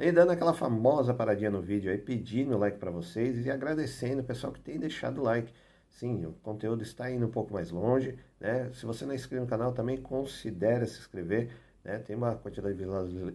E 0.00 0.12
dando 0.12 0.30
aquela 0.30 0.54
famosa 0.54 1.12
paradinha 1.12 1.50
no 1.50 1.60
vídeo 1.60 1.90
aí, 1.90 1.98
pedindo 1.98 2.54
o 2.54 2.58
like 2.58 2.78
para 2.78 2.90
vocês 2.90 3.44
e 3.44 3.50
agradecendo 3.50 4.22
o 4.22 4.24
pessoal 4.24 4.52
que 4.52 4.60
tem 4.60 4.78
deixado 4.78 5.20
o 5.20 5.24
like. 5.24 5.52
Sim, 5.90 6.24
o 6.24 6.32
conteúdo 6.34 6.82
está 6.82 7.10
indo 7.10 7.26
um 7.26 7.30
pouco 7.30 7.52
mais 7.52 7.70
longe, 7.70 8.16
né? 8.40 8.70
Se 8.72 8.86
você 8.86 9.04
não 9.04 9.12
é 9.12 9.16
inscrito 9.16 9.42
no 9.42 9.48
canal, 9.48 9.72
também 9.72 10.00
considere 10.00 10.86
se 10.86 11.00
inscrever, 11.00 11.50
né? 11.88 11.98
Tem 11.98 12.14
uma 12.14 12.34
quantidade 12.34 12.76
de 12.76 12.84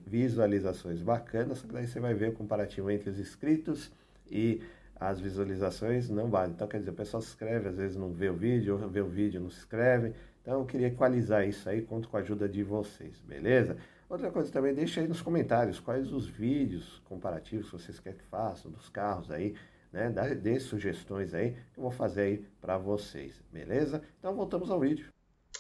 visualizações 0.06 1.02
bacanas, 1.02 1.58
só 1.58 1.68
que 1.68 1.74
daí 1.74 1.88
você 1.88 2.00
vai 2.00 2.14
ver 2.14 2.30
o 2.30 2.34
comparativo 2.34 2.92
entre 2.92 3.10
os 3.10 3.20
inscritos 3.20 3.92
e 4.30 4.62
as 4.96 5.20
visualizações 5.20 6.08
não 6.10 6.30
vale. 6.30 6.54
Então, 6.54 6.68
quer 6.68 6.78
dizer, 6.78 6.92
o 6.92 6.94
pessoal 6.94 7.22
se 7.22 7.30
inscreve, 7.30 7.70
às 7.70 7.78
vezes 7.78 7.98
não 7.98 8.14
vê 8.14 8.30
o 8.30 8.36
vídeo, 8.36 8.80
ou 8.80 8.88
vê 8.88 9.02
o 9.02 9.08
vídeo 9.08 9.42
não 9.42 9.50
se 9.50 9.58
inscreve. 9.58 10.14
Então, 10.42 10.60
eu 10.60 10.66
queria 10.66 10.88
equalizar 10.88 11.48
isso 11.48 11.68
aí, 11.68 11.82
conto 11.82 12.08
com 12.08 12.16
a 12.16 12.20
ajuda 12.20 12.48
de 12.48 12.64
vocês, 12.64 13.20
beleza? 13.22 13.76
Outra 14.08 14.30
coisa 14.30 14.52
também, 14.52 14.74
deixa 14.74 15.02
aí 15.02 15.08
nos 15.08 15.22
comentários 15.22 15.80
quais 15.80 16.14
os 16.14 16.28
vídeos 16.28 17.02
comparativos 17.06 17.66
que 17.66 17.72
vocês 17.72 18.00
querem 18.00 18.20
que 18.20 18.26
façam 18.26 18.70
dos 18.70 18.88
carros 18.88 19.32
aí, 19.32 19.56
né? 19.92 20.10
Dê 20.36 20.60
sugestões 20.60 21.34
aí 21.34 21.52
que 21.74 21.80
eu 21.80 21.82
vou 21.82 21.92
fazer 21.92 22.22
aí 22.22 22.46
para 22.62 22.78
vocês, 22.78 23.42
beleza? 23.52 24.04
Então, 24.20 24.36
voltamos 24.36 24.70
ao 24.70 24.80
vídeo. 24.80 25.13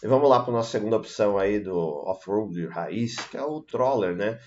E 0.04 0.08
vamos 0.08 0.30
lá 0.30 0.42
para 0.42 0.52
a 0.52 0.58
nossa 0.58 0.72
segunda 0.72 0.98
opção 0.98 1.38
aí 1.38 1.62
do 1.62 1.78
off-road 1.78 2.68
raiz, 2.68 3.16
que 3.16 3.38
é 3.38 3.42
o 3.42 3.62
Troller, 3.62 4.14
né? 4.14 4.38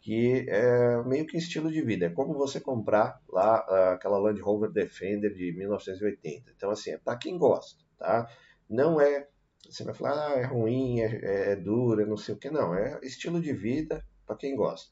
que 0.00 0.46
é 0.48 1.02
meio 1.04 1.26
que 1.26 1.36
estilo 1.36 1.70
de 1.70 1.80
vida. 1.80 2.06
É 2.06 2.10
como 2.10 2.34
você 2.34 2.58
comprar 2.58 3.20
lá 3.28 3.64
ah, 3.68 3.92
aquela 3.92 4.18
Land 4.18 4.40
Rover 4.40 4.70
Defender 4.70 5.32
de 5.32 5.52
1980. 5.52 6.52
Então, 6.56 6.70
assim, 6.70 6.90
é 6.90 6.98
para 6.98 7.18
quem 7.18 7.38
gosta, 7.38 7.84
tá? 7.98 8.28
Não 8.68 9.00
é. 9.00 9.28
Você 9.68 9.84
vai 9.84 9.94
falar, 9.94 10.32
ah, 10.32 10.40
é 10.40 10.44
ruim, 10.44 11.00
é, 11.00 11.52
é 11.52 11.56
dura, 11.56 12.04
não 12.04 12.16
sei 12.16 12.34
o 12.34 12.38
que. 12.38 12.50
Não, 12.50 12.74
é 12.74 12.98
estilo 13.02 13.40
de 13.40 13.52
vida 13.52 14.04
para 14.26 14.34
quem 14.36 14.56
gosta. 14.56 14.90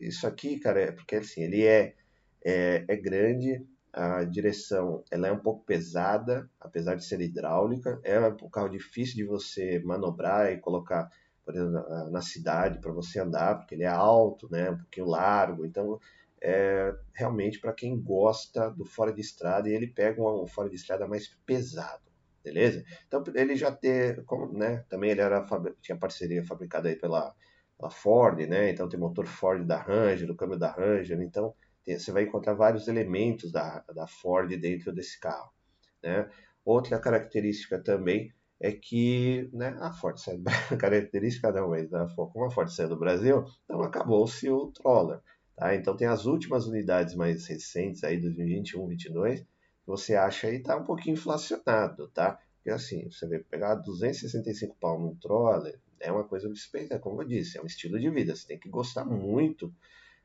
Isso 0.00 0.26
aqui, 0.26 0.60
cara, 0.60 0.80
é 0.80 0.92
porque 0.92 1.16
assim, 1.16 1.42
ele 1.42 1.64
é, 1.64 1.94
é, 2.44 2.84
é 2.86 2.96
grande, 2.96 3.66
a 3.94 4.24
direção 4.24 5.04
ela 5.10 5.28
é 5.28 5.32
um 5.32 5.38
pouco 5.38 5.64
pesada, 5.64 6.50
apesar 6.60 6.96
de 6.96 7.04
ser 7.04 7.20
hidráulica. 7.20 8.00
É 8.02 8.18
um 8.20 8.50
carro 8.50 8.68
difícil 8.68 9.16
de 9.16 9.24
você 9.24 9.80
manobrar 9.84 10.52
e 10.52 10.58
colocar 10.58 11.08
por 11.44 11.54
exemplo, 11.54 12.10
na, 12.10 12.22
cidade 12.22 12.80
para 12.80 12.92
você 12.92 13.20
andar, 13.20 13.56
porque 13.58 13.74
ele 13.74 13.84
é 13.84 13.88
alto, 13.88 14.50
né, 14.50 14.70
um 14.70 14.78
pouquinho 14.78 15.06
largo. 15.06 15.66
Então, 15.66 16.00
é 16.40 16.94
realmente 17.12 17.60
para 17.60 17.72
quem 17.72 18.00
gosta 18.00 18.70
do 18.70 18.84
fora 18.84 19.12
de 19.12 19.20
estrada, 19.20 19.68
e 19.68 19.72
ele 19.72 19.86
pega 19.86 20.22
um, 20.22 20.46
fora 20.46 20.68
de 20.68 20.76
estrada 20.76 21.06
mais 21.06 21.28
pesado, 21.46 22.02
beleza? 22.42 22.84
Então, 23.06 23.22
ele 23.34 23.56
já 23.56 23.70
ter, 23.70 24.24
como, 24.24 24.52
né, 24.52 24.84
também 24.88 25.10
ele 25.10 25.20
era 25.20 25.46
tinha 25.80 25.96
parceria 25.96 26.44
fabricada 26.44 26.88
aí 26.88 26.96
pela, 26.96 27.34
pela 27.76 27.90
Ford, 27.90 28.38
né? 28.48 28.70
Então 28.70 28.88
tem 28.88 28.98
motor 28.98 29.26
Ford 29.26 29.64
da 29.64 29.76
Ranger, 29.76 30.30
o 30.30 30.36
câmbio 30.36 30.58
da 30.58 30.70
Ranger, 30.70 31.20
então 31.20 31.54
você 31.86 32.10
vai 32.12 32.24
encontrar 32.24 32.54
vários 32.54 32.88
elementos 32.88 33.52
da, 33.52 33.84
da 33.94 34.06
Ford 34.06 34.48
dentro 34.56 34.92
desse 34.92 35.18
carro, 35.20 35.52
né? 36.02 36.28
Outra 36.64 36.98
característica 36.98 37.78
também 37.78 38.32
é 38.58 38.72
que 38.72 39.50
né, 39.52 39.76
a 39.80 39.92
Ford 39.92 40.16
característica 40.78 41.52
não, 41.52 41.68
mas 41.68 41.92
a, 41.92 42.06
como 42.06 42.46
a 42.46 42.50
Ford 42.50 42.70
saiu 42.70 42.88
do 42.88 42.98
Brasil, 42.98 43.44
então 43.64 43.82
acabou-se 43.82 44.48
o 44.48 44.68
Troller. 44.68 45.20
Tá? 45.54 45.74
Então 45.74 45.96
tem 45.96 46.08
as 46.08 46.24
últimas 46.24 46.66
unidades 46.66 47.14
mais 47.14 47.46
recentes 47.46 48.02
aí, 48.02 48.18
2021, 48.18 48.86
2022, 48.86 49.40
que 49.40 49.46
você 49.86 50.14
acha 50.14 50.46
aí 50.46 50.60
tá 50.60 50.76
um 50.76 50.84
pouquinho 50.84 51.14
inflacionado, 51.14 52.08
tá? 52.08 52.40
Porque 52.56 52.70
assim, 52.70 53.10
você 53.10 53.28
vai 53.28 53.38
pegar 53.38 53.74
265 53.74 54.76
pau 54.80 54.98
num 54.98 55.14
Troller, 55.16 55.78
é 56.00 56.10
uma 56.10 56.24
coisa 56.24 56.48
despeita, 56.48 56.98
como 56.98 57.22
eu 57.22 57.28
disse, 57.28 57.58
é 57.58 57.62
um 57.62 57.66
estilo 57.66 57.98
de 57.98 58.10
vida. 58.10 58.34
Você 58.34 58.46
tem 58.46 58.58
que 58.58 58.68
gostar 58.68 59.04
muito 59.04 59.72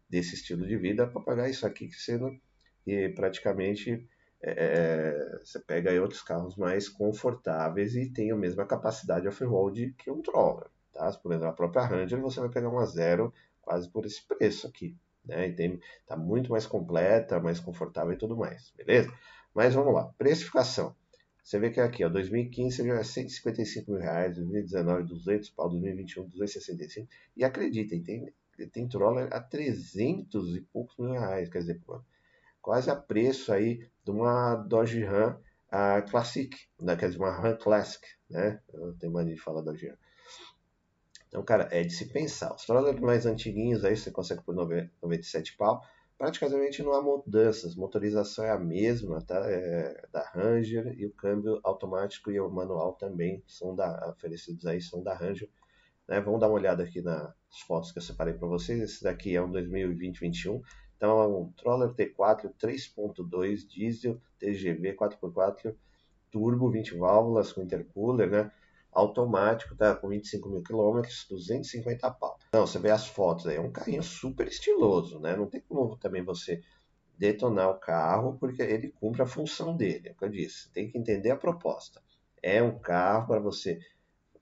desse 0.10 0.36
estilo 0.36 0.66
de 0.66 0.78
vida 0.78 1.08
para 1.08 1.22
pagar 1.22 1.50
isso 1.50 1.66
aqui 1.66 1.88
que 1.88 2.18
não, 2.18 2.36
que 2.84 3.10
praticamente 3.10 4.08
é, 4.42 4.52
é, 4.52 5.40
você 5.44 5.60
pega 5.60 5.92
aí 5.92 6.00
outros 6.00 6.22
carros 6.22 6.56
mais 6.56 6.88
confortáveis 6.88 7.96
e 7.96 8.10
tem 8.10 8.32
a 8.32 8.36
mesma 8.36 8.66
capacidade 8.66 9.28
off-road 9.28 9.94
que 9.98 10.10
um 10.10 10.22
Troller. 10.22 10.70
Tá? 10.94 11.12
Por 11.22 11.32
exemplo, 11.32 11.50
a 11.50 11.54
própria 11.54 11.86
Ranger 11.86 12.20
você 12.22 12.40
vai 12.40 12.50
pegar 12.50 12.70
uma 12.70 12.86
zero 12.86 13.34
quase 13.62 13.90
por 13.90 14.06
esse 14.06 14.26
preço 14.26 14.68
aqui. 14.68 14.98
Né? 15.26 15.50
E 15.50 15.80
tá 16.08 16.18
muito 16.18 16.52
mais 16.52 16.66
completa, 16.66 17.40
mais 17.40 17.60
confortável 17.60 18.14
e 18.14 18.18
tudo 18.18 18.36
mais, 18.36 18.74
beleza? 18.76 19.14
Mas 19.54 19.74
vamos 19.74 19.94
lá, 19.94 20.06
precificação. 20.18 20.96
Você 21.44 21.58
vê 21.58 21.72
que 21.72 21.80
aqui, 21.80 22.04
ó, 22.04 22.10
2015 22.10 22.86
já 22.86 22.96
é 22.96 23.04
155 23.04 23.92
mil 23.92 24.00
reais, 24.00 24.36
2019 24.36 25.04
200 25.04 25.50
pau, 25.50 25.70
2021 25.70 26.28
265. 26.28 27.10
E 27.36 27.44
acreditem, 27.44 28.04
tem, 28.04 28.34
tem 28.68 28.88
Troller 28.88 29.30
a 29.32 29.40
300 29.40 30.56
e 30.56 30.62
poucos 30.62 30.98
mil 30.98 31.12
reais, 31.12 31.50
quer 31.50 31.60
dizer, 31.60 31.82
quase 32.62 32.90
a 32.90 32.96
preço 32.96 33.52
aí 33.52 33.88
de 34.04 34.12
uma 34.12 34.56
Dodge 34.56 35.04
Ram 35.04 35.40
uh, 35.72 36.10
Classic, 36.10 36.56
né? 36.80 36.96
quer 36.96 37.08
dizer, 37.08 37.20
uma 37.20 37.32
Ram 37.32 37.58
Classic, 37.58 38.06
né? 38.30 38.62
Eu 38.74 38.94
tenho 38.94 39.14
mania 39.14 39.36
de 39.36 39.42
falar 39.42 39.62
Dodge 39.62 39.88
Ram. 39.88 39.98
Então, 41.28 41.44
cara, 41.44 41.68
é 41.72 41.84
de 41.84 41.94
se 41.94 42.08
pensar. 42.08 42.54
Os 42.56 42.66
Trollers 42.66 43.00
mais 43.00 43.26
antiguinhos 43.26 43.86
aí 43.86 43.96
você 43.96 44.10
consegue 44.10 44.44
por 44.44 44.56
97 44.56 45.56
pau. 45.58 45.82
Praticamente 46.18 46.84
não 46.84 46.94
há 46.94 47.02
mudanças. 47.02 47.76
Motorização 47.76 48.44
é 48.44 48.50
a 48.50 48.58
mesma, 48.58 49.22
tá? 49.22 49.40
É 49.46 50.08
da 50.12 50.24
Ranger 50.24 50.94
e 50.98 51.06
o 51.06 51.14
câmbio 51.14 51.60
automático 51.64 52.32
e 52.32 52.40
o 52.40 52.50
manual 52.50 52.94
também 52.94 53.44
são 53.48 53.76
da 53.76 54.10
oferecidos 54.10 54.66
aí 54.66 54.82
são 54.82 55.04
da 55.04 55.14
Ranger. 55.14 55.50
Né? 56.08 56.20
Vamos 56.20 56.40
dar 56.40 56.48
uma 56.48 56.56
olhada 56.56 56.84
aqui 56.84 57.02
nas 57.50 57.60
fotos 57.62 57.92
que 57.92 57.98
eu 57.98 58.04
separei 58.04 58.34
para 58.34 58.48
vocês. 58.48 58.80
Esse 58.80 59.04
daqui 59.04 59.36
é 59.36 59.42
um 59.42 59.52
2020-21. 59.52 60.62
Então 60.96 61.22
é 61.22 61.28
um 61.28 61.52
Troller 61.54 61.90
T4 61.94 62.54
3.2 62.62 63.68
diesel 63.68 64.22
TGV 64.38 64.96
4x4 64.96 65.76
turbo 66.32 66.70
20 66.70 66.98
válvulas 66.98 67.52
com 67.52 67.62
intercooler, 67.62 68.30
né? 68.30 68.52
Automático, 68.92 69.76
tá 69.76 69.96
com 69.96 70.10
25 70.10 70.50
mil 70.50 70.64
quilômetros, 70.64 71.26
250 71.30 72.10
pau. 72.12 72.38
Então 72.50 72.66
você 72.66 72.80
vê 72.80 72.90
as 72.90 73.08
fotos 73.08 73.48
aí, 73.48 73.56
é 73.56 73.62
um 73.62 73.72
carrinho 73.72 74.02
super 74.04 74.48
estiloso, 74.48 75.20
né? 75.20 75.36
Não 75.36 75.48
tem 75.48 75.62
como 75.62 75.96
também 75.96 76.24
você 76.24 76.62
detonar 77.18 77.70
o 77.70 77.80
carro 77.80 78.38
porque 78.40 78.62
ele 78.62 78.90
cumpre 78.90 79.22
a 79.22 79.28
função 79.28 79.76
dele, 79.76 80.10
é 80.10 80.12
o 80.12 80.16
que 80.16 80.26
eu 80.26 80.30
disse. 80.30 80.70
Tem 80.72 80.90
que 80.90 80.98
entender 80.98 81.32
a 81.32 81.36
proposta. 81.36 82.02
É 82.42 82.64
um 82.64 82.80
carro 82.80 83.28
para 83.28 83.40
você 83.40 83.80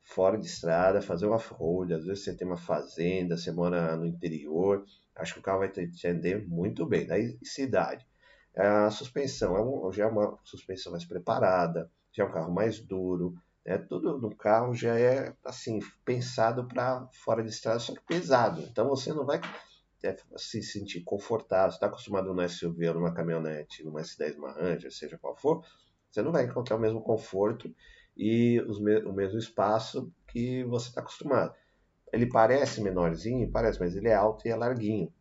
fora 0.07 0.37
de 0.37 0.47
estrada, 0.47 1.01
fazer 1.01 1.25
uma 1.25 1.35
off-road, 1.35 1.93
às 1.93 2.05
vezes 2.05 2.23
você 2.23 2.33
tem 2.33 2.47
uma 2.47 2.57
fazenda, 2.57 3.37
você 3.37 3.51
mora 3.51 3.95
no 3.97 4.05
interior, 4.05 4.85
acho 5.13 5.33
que 5.33 5.39
o 5.39 5.43
carro 5.43 5.59
vai 5.59 5.69
te 5.69 5.81
atender 5.81 6.47
muito 6.47 6.85
bem. 6.85 7.05
Daí, 7.05 7.37
cidade. 7.43 8.07
A 8.55 8.89
suspensão 8.89 9.55
é 9.57 9.61
um, 9.61 9.91
já 9.91 10.05
é 10.05 10.07
uma 10.07 10.39
suspensão 10.43 10.93
mais 10.93 11.05
preparada, 11.05 11.91
já 12.11 12.23
é 12.23 12.27
um 12.27 12.31
carro 12.31 12.51
mais 12.51 12.79
duro, 12.79 13.35
né? 13.65 13.77
tudo 13.77 14.17
no 14.17 14.33
carro 14.33 14.73
já 14.73 14.97
é 14.97 15.35
assim 15.43 15.79
pensado 16.05 16.65
para 16.65 17.07
fora 17.11 17.43
de 17.43 17.49
estrada, 17.49 17.79
só 17.79 17.93
que 17.93 18.01
pesado. 18.01 18.61
Então 18.61 18.87
você 18.87 19.13
não 19.13 19.25
vai 19.25 19.41
é, 20.03 20.15
se 20.37 20.63
sentir 20.63 21.01
confortável. 21.01 21.69
está 21.69 21.87
acostumado 21.87 22.33
no 22.33 22.49
SUV 22.49 22.87
ou 22.87 22.93
numa 22.95 23.13
caminhonete, 23.13 23.83
numa 23.83 24.01
S10, 24.01 24.37
uma 24.37 24.53
Ranger, 24.53 24.91
seja 24.91 25.17
qual 25.17 25.35
for, 25.35 25.65
você 26.09 26.21
não 26.21 26.31
vai 26.31 26.45
encontrar 26.45 26.77
o 26.77 26.79
mesmo 26.79 27.01
conforto 27.01 27.69
e 28.17 28.61
me 28.79 28.97
o 29.03 29.13
mesmo 29.13 29.37
espaço 29.37 30.11
que 30.27 30.63
você 30.65 30.89
está 30.89 31.01
acostumado. 31.01 31.53
Ele 32.11 32.25
parece 32.25 32.81
menorzinho, 32.81 33.51
parece, 33.51 33.79
mas 33.79 33.95
ele 33.95 34.07
é 34.07 34.15
alto 34.15 34.47
e 34.47 34.51
é 34.51 34.55
larguinho. 34.55 35.13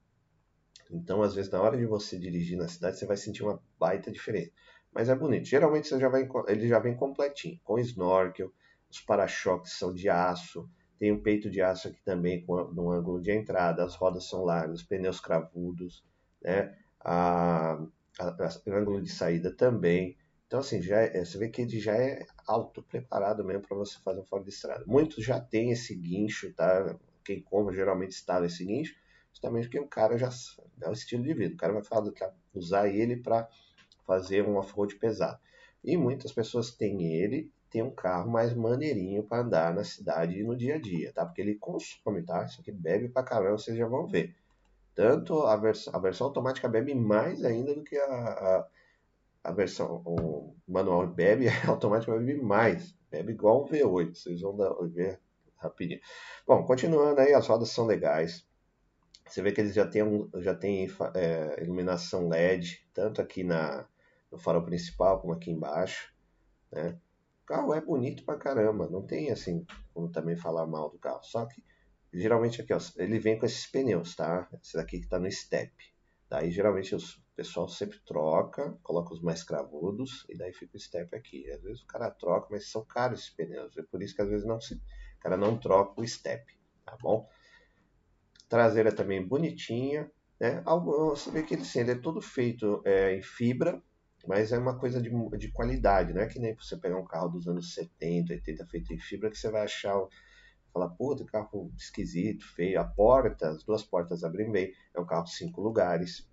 Então, 0.90 1.22
às 1.22 1.34
vezes, 1.34 1.50
na 1.50 1.60
hora 1.60 1.76
de 1.76 1.84
você 1.84 2.18
dirigir 2.18 2.56
na 2.56 2.68
cidade, 2.68 2.98
você 2.98 3.06
vai 3.06 3.16
sentir 3.16 3.42
uma 3.42 3.60
baita 3.78 4.10
diferença. 4.10 4.52
Mas 4.92 5.08
é 5.08 5.14
bonito. 5.14 5.46
Geralmente 5.46 5.88
já 5.88 6.08
vai, 6.08 6.28
ele 6.46 6.68
já 6.68 6.78
vem 6.78 6.96
completinho, 6.96 7.60
com 7.64 7.78
snorkel, 7.78 8.52
os 8.88 9.00
para-choques 9.00 9.72
são 9.72 9.92
de 9.92 10.08
aço, 10.08 10.68
tem 10.98 11.12
um 11.12 11.20
peito 11.20 11.50
de 11.50 11.60
aço 11.60 11.88
aqui 11.88 12.02
também 12.04 12.44
com 12.46 12.72
no 12.72 12.90
ângulo 12.90 13.20
de 13.20 13.32
entrada, 13.32 13.84
as 13.84 13.94
rodas 13.96 14.28
são 14.28 14.44
largas, 14.44 14.82
pneus 14.82 15.20
cravudos, 15.20 16.04
né? 16.40 16.74
a, 17.00 17.78
a, 18.18 18.28
a 18.28 18.76
ângulo 18.76 19.02
de 19.02 19.10
saída 19.10 19.54
também. 19.54 20.16
Então, 20.46 20.60
assim, 20.60 20.80
já 20.80 21.00
é, 21.00 21.24
você 21.24 21.38
vê 21.38 21.48
que 21.48 21.62
ele 21.62 21.80
já 21.80 21.96
é 21.96 22.24
auto 22.46 22.82
preparado 22.82 23.44
mesmo 23.44 23.62
para 23.66 23.76
você 23.76 23.98
fazer 23.98 24.20
um 24.20 24.24
fora 24.24 24.44
de 24.44 24.50
estrada. 24.50 24.84
Muitos 24.86 25.24
já 25.24 25.40
têm 25.40 25.72
esse 25.72 25.94
guincho, 25.94 26.52
tá? 26.54 26.96
Quem 27.24 27.42
compra 27.42 27.74
geralmente 27.74 28.12
instala 28.12 28.46
esse 28.46 28.64
guincho, 28.64 28.94
justamente 29.32 29.64
porque 29.64 29.80
o 29.80 29.88
cara 29.88 30.16
já 30.16 30.30
é 30.80 30.88
o 30.88 30.92
estilo 30.92 31.24
de 31.24 31.34
vida. 31.34 31.54
O 31.54 31.58
cara 31.58 31.72
vai 31.72 31.82
falar, 31.82 32.12
usar 32.54 32.88
ele 32.88 33.16
para 33.16 33.48
fazer 34.06 34.46
um 34.46 34.56
off-road 34.56 34.94
pesado. 34.96 35.40
E 35.82 35.96
muitas 35.96 36.32
pessoas 36.32 36.70
têm 36.70 37.12
ele, 37.12 37.50
tem 37.68 37.82
um 37.82 37.90
carro 37.90 38.30
mais 38.30 38.54
maneirinho 38.54 39.24
para 39.24 39.42
andar 39.42 39.74
na 39.74 39.82
cidade 39.82 40.38
e 40.38 40.44
no 40.44 40.56
dia 40.56 40.76
a 40.76 40.78
dia, 40.80 41.12
tá? 41.12 41.26
Porque 41.26 41.40
ele 41.40 41.56
consome, 41.56 42.22
tá? 42.22 42.44
Isso 42.44 42.60
aqui 42.60 42.70
bebe 42.70 43.08
pra 43.08 43.24
caramba, 43.24 43.58
vocês 43.58 43.76
já 43.76 43.86
vão 43.86 44.06
ver. 44.06 44.34
Tanto 44.94 45.42
a, 45.42 45.56
vers 45.56 45.88
a 45.88 45.98
versão 45.98 46.28
automática 46.28 46.68
bebe 46.68 46.94
mais 46.94 47.44
ainda 47.44 47.74
do 47.74 47.82
que 47.82 47.98
a, 47.98 48.06
a, 48.06 48.66
a 49.46 49.52
versão 49.52 50.02
o 50.04 50.56
manual 50.66 51.06
bebe, 51.06 51.48
a 51.48 51.68
automática 51.68 52.12
bebe 52.12 52.34
mais. 52.34 52.94
Bebe 53.10 53.32
igual 53.32 53.64
um 53.64 53.68
V8, 53.68 54.14
vocês 54.14 54.40
vão 54.40 54.56
dar, 54.56 54.74
ver 54.88 55.20
rapidinho. 55.56 56.00
Bom, 56.46 56.64
continuando 56.64 57.20
aí, 57.20 57.32
as 57.32 57.46
rodas 57.46 57.70
são 57.70 57.86
legais. 57.86 58.46
Você 59.26 59.42
vê 59.42 59.52
que 59.52 59.60
eles 59.60 59.74
já 59.74 59.86
têm, 59.86 60.28
já 60.36 60.54
têm 60.54 60.88
é, 61.14 61.62
iluminação 61.62 62.28
LED, 62.28 62.86
tanto 62.92 63.20
aqui 63.20 63.42
na, 63.42 63.86
no 64.30 64.38
farol 64.38 64.62
principal 64.62 65.20
como 65.20 65.32
aqui 65.32 65.50
embaixo. 65.50 66.12
Né? 66.70 66.98
O 67.42 67.46
carro 67.46 67.74
é 67.74 67.80
bonito 67.80 68.24
pra 68.24 68.36
caramba, 68.36 68.88
não 68.88 69.02
tem 69.02 69.30
assim 69.30 69.64
como 69.94 70.10
também 70.10 70.36
falar 70.36 70.66
mal 70.66 70.90
do 70.90 70.98
carro. 70.98 71.22
Só 71.22 71.46
que 71.46 71.62
geralmente 72.12 72.60
aqui, 72.60 72.72
ó, 72.72 72.78
ele 72.96 73.18
vem 73.18 73.38
com 73.38 73.46
esses 73.46 73.66
pneus, 73.66 74.14
tá? 74.14 74.48
Esse 74.62 74.76
daqui 74.76 75.00
que 75.00 75.08
tá 75.08 75.18
no 75.18 75.30
step. 75.30 75.72
Daí 76.28 76.50
geralmente 76.50 76.95
o 76.95 76.99
pessoal 77.37 77.68
sempre 77.68 77.99
troca, 78.00 78.76
coloca 78.83 79.14
os 79.14 79.23
mais 79.23 79.42
cravudos 79.45 80.26
e 80.28 80.37
daí 80.37 80.52
fica 80.52 80.76
o 80.76 80.80
step 80.80 81.14
aqui. 81.14 81.49
Às 81.50 81.62
vezes 81.62 81.83
o 81.83 81.87
cara 81.87 82.11
troca, 82.11 82.49
mas 82.50 82.71
são 82.71 82.85
caros 82.85 83.21
esses 83.21 83.35
pneus. 83.35 83.76
É 83.76 83.83
por 83.83 84.02
isso 84.02 84.14
que 84.14 84.23
às 84.23 84.28
vezes 84.28 84.47
não 84.47 84.61
se, 84.61 84.75
o 84.75 85.21
cara 85.21 85.37
não 85.37 85.56
troca 85.56 86.00
o 86.00 86.06
step, 86.06 86.45
tá 86.85 86.97
bom? 87.00 87.28
Traseira 88.49 88.92
também 88.92 89.25
bonitinha, 89.25 90.11
né? 90.40 90.62
Você 90.64 91.30
vê 91.30 91.42
que 91.42 91.54
ele, 91.54 91.62
assim, 91.62 91.80
ele 91.80 91.92
é 91.92 91.99
todo 91.99 92.21
feito 92.21 92.83
é, 92.85 93.16
em 93.16 93.23
fibra, 93.23 93.80
mas 94.26 94.52
é 94.52 94.59
uma 94.59 94.78
coisa 94.78 95.00
de, 95.00 95.11
de 95.38 95.52
qualidade, 95.52 96.12
não 96.12 96.23
é 96.23 96.26
que 96.26 96.40
nem 96.40 96.54
você 96.54 96.76
pegar 96.76 96.99
um 96.99 97.04
carro 97.04 97.28
dos 97.28 97.47
anos 97.47 97.75
70, 97.75 98.33
80 98.33 98.66
feito 98.66 98.92
em 98.92 98.99
fibra 98.99 99.30
que 99.30 99.38
você 99.38 99.50
vai 99.50 99.62
achar 99.62 99.97
falar, 100.76 100.90
puta, 100.90 101.25
carro 101.25 101.73
esquisito, 101.76 102.45
feio. 102.45 102.78
A 102.80 102.85
porta, 102.85 103.49
as 103.49 103.64
duas 103.64 103.83
portas 103.83 104.23
abrem 104.23 104.50
bem. 104.50 104.73
É 104.95 105.00
um 105.00 105.06
carro 105.06 105.26
cinco 105.26 105.62
lugares, 105.62 106.28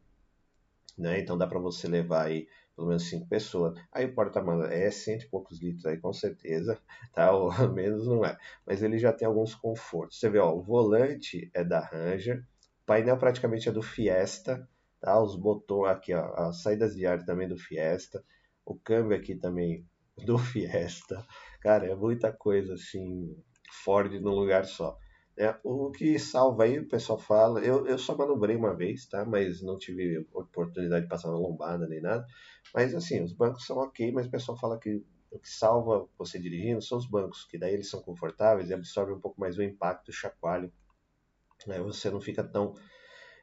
né? 0.98 1.20
Então 1.20 1.38
dá 1.38 1.48
para 1.48 1.60
você 1.60 1.88
levar 1.88 2.26
aí 2.26 2.48
pelo 2.76 2.88
menos 2.88 3.04
cinco 3.04 3.28
pessoas. 3.28 3.80
Aí 3.92 4.06
o 4.06 4.14
porta-malas 4.14 4.72
é 4.72 4.92
cento 4.92 5.24
e 5.24 5.30
poucos 5.30 5.62
litros 5.62 5.86
aí, 5.86 5.98
com 5.98 6.12
certeza, 6.12 6.78
tá? 7.14 7.32
Ou 7.36 7.52
menos 7.72 8.06
não 8.06 8.26
é. 8.26 8.38
Mas 8.66 8.84
ele 8.84 8.98
já 8.98 9.14
tem 9.14 9.28
alguns 9.28 9.56
confortos. 9.56 10.20
Você 10.20 10.30
vê, 10.30 10.40
ó, 10.40 10.54
o 10.54 10.62
volante 10.62 11.50
é 11.54 11.64
da 11.64 11.80
Ranger, 11.80 12.40
o 12.40 12.86
painel 12.86 13.18
praticamente 13.18 13.70
é 13.70 13.72
do 13.72 13.82
Fiesta, 13.82 14.68
tá? 15.00 15.22
Os 15.22 15.36
botões 15.36 15.92
aqui, 15.92 16.14
ó, 16.14 16.34
as 16.36 16.62
saídas 16.62 16.96
de 16.96 17.06
ar 17.06 17.24
também 17.24 17.48
do 17.48 17.58
Fiesta, 17.58 18.24
o 18.66 18.76
câmbio 18.76 19.16
aqui 19.16 19.36
também 19.36 19.86
do 20.26 20.38
Fiesta. 20.40 21.26
Cara, 21.62 21.88
é 21.88 21.96
muita 21.96 22.34
coisa 22.34 22.74
assim 22.74 23.36
Ford 23.84 24.12
num 24.22 24.34
lugar 24.34 24.66
só. 24.66 24.98
É, 25.36 25.56
o 25.64 25.90
que 25.90 26.20
salva 26.20 26.64
aí, 26.64 26.78
o 26.78 26.88
pessoal 26.88 27.18
fala, 27.18 27.60
eu, 27.62 27.88
eu 27.88 27.98
só 27.98 28.16
manobrei 28.16 28.56
uma 28.56 28.76
vez, 28.76 29.08
tá? 29.08 29.26
Mas 29.26 29.64
não 29.64 29.78
tive 29.78 30.28
oportunidade 30.32 31.06
de 31.06 31.10
passar 31.10 31.30
na 31.30 31.38
lombada 31.38 31.88
nem 31.88 32.00
nada. 32.00 32.24
Mas 32.74 32.94
assim, 32.94 33.22
os 33.24 33.34
bancos 33.34 33.66
são 33.66 33.78
ok, 33.78 34.12
mas 34.12 34.28
o 34.28 34.32
pessoal 34.32 34.58
fala 34.58 34.80
que 34.80 35.04
o 35.32 35.40
que 35.40 35.50
salva 35.50 36.08
você 36.18 36.40
dirigindo 36.40 36.82
são 36.82 37.00
os 37.00 37.08
bancos, 37.08 37.46
que 37.46 37.58
daí 37.58 37.74
eles 37.74 37.90
são 37.90 38.02
confortáveis 38.02 38.70
e 38.70 38.74
absorvem 38.74 39.16
um 39.16 39.20
pouco 39.20 39.42
mais 39.42 39.58
o 39.58 39.64
impacto, 39.64 40.10
o 40.10 40.14
chacoalho. 40.14 40.72
Aí 41.68 41.80
você 41.80 42.12
não 42.12 42.22
fica 42.22 42.44
tão 42.44 42.76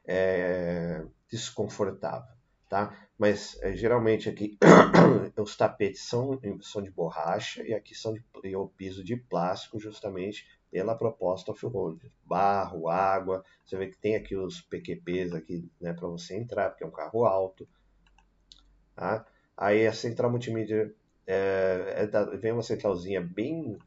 é, 0.05 1.03
desconfortável, 1.29 2.33
tá? 2.69 2.95
Mas 3.21 3.55
é, 3.61 3.75
geralmente 3.75 4.27
aqui 4.27 4.57
os 5.39 5.55
tapetes 5.55 6.01
são, 6.01 6.39
são 6.63 6.81
de 6.81 6.89
borracha 6.89 7.61
e 7.61 7.71
aqui 7.71 7.93
são 7.93 8.15
de, 8.15 8.25
e 8.43 8.55
o 8.55 8.65
piso 8.67 9.03
de 9.03 9.15
plástico 9.15 9.79
justamente 9.79 10.47
pela 10.71 10.95
proposta 10.95 11.51
off-road. 11.51 12.11
Barro, 12.25 12.89
água, 12.89 13.45
você 13.63 13.77
vê 13.77 13.89
que 13.89 13.97
tem 13.99 14.15
aqui 14.15 14.35
os 14.35 14.61
PQPs 14.61 15.35
aqui, 15.35 15.69
né, 15.79 15.93
para 15.93 16.07
você 16.07 16.35
entrar, 16.35 16.71
porque 16.71 16.83
é 16.83 16.87
um 16.87 16.91
carro 16.91 17.23
alto. 17.23 17.69
Tá? 18.95 19.23
Aí 19.55 19.85
a 19.85 19.93
central 19.93 20.31
multimídia 20.31 20.91
é, 21.27 21.93
é 21.97 22.07
da, 22.07 22.25
vem 22.25 22.53
uma 22.53 22.63
centralzinha 22.63 23.21
bem 23.21 23.77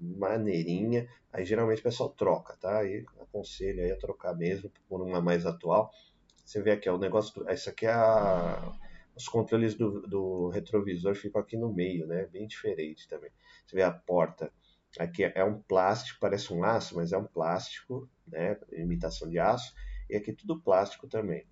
maneirinha, 0.00 1.08
aí 1.32 1.44
geralmente 1.44 1.80
o 1.80 1.82
pessoal 1.82 2.10
troca, 2.10 2.56
tá? 2.60 2.78
Aí 2.78 3.04
aconselho 3.20 3.82
aí 3.82 3.90
a 3.90 3.98
trocar 3.98 4.36
mesmo 4.36 4.70
por 4.88 5.02
uma 5.02 5.20
mais 5.20 5.44
atual. 5.44 5.90
Você 6.46 6.62
vê 6.62 6.70
aqui, 6.70 6.88
ó, 6.88 6.94
o 6.94 6.98
negócio, 6.98 7.44
esse 7.50 7.68
aqui 7.68 7.86
é 7.86 7.92
a, 7.92 8.72
os 9.16 9.26
controles 9.28 9.74
do, 9.74 10.00
do, 10.02 10.48
retrovisor 10.50 11.16
ficam 11.16 11.40
aqui 11.40 11.56
no 11.56 11.72
meio, 11.72 12.06
né? 12.06 12.26
Bem 12.26 12.46
diferente 12.46 13.08
também. 13.08 13.32
Você 13.66 13.74
vê 13.74 13.82
a 13.82 13.90
porta, 13.90 14.52
aqui 14.96 15.24
é 15.24 15.44
um 15.44 15.60
plástico, 15.60 16.20
parece 16.20 16.52
um 16.54 16.62
aço, 16.62 16.94
mas 16.94 17.12
é 17.12 17.18
um 17.18 17.24
plástico, 17.24 18.08
né? 18.28 18.56
Imitação 18.72 19.28
de 19.28 19.40
aço. 19.40 19.74
E 20.08 20.14
aqui 20.14 20.32
tudo 20.32 20.60
plástico 20.60 21.08
também, 21.08 21.44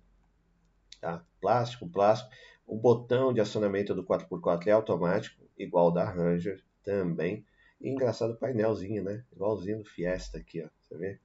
tá? 1.01 1.25
Plástico, 1.41 1.89
plástico. 1.89 2.31
O 2.65 2.77
botão 2.77 3.33
de 3.33 3.41
acionamento 3.41 3.93
do 3.93 4.05
4x4 4.05 4.67
é 4.67 4.71
automático, 4.71 5.43
igual 5.57 5.91
da 5.91 6.05
Ranger 6.05 6.63
também. 6.83 7.45
E 7.81 7.89
engraçado 7.89 8.31
o 8.31 8.37
painelzinho, 8.37 9.03
né? 9.03 9.25
Igualzinho 9.33 9.79
do 9.79 9.89
Fiesta 9.89 10.37
aqui, 10.37 10.63
ó. 10.63 10.69
Você 10.81 10.97
vê? 10.97 11.19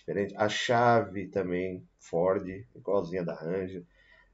Diferente. 0.00 0.34
A 0.36 0.48
chave 0.48 1.28
também 1.28 1.86
Ford, 1.98 2.46
igualzinha 2.74 3.24
da 3.24 3.34
Ranger. 3.34 3.84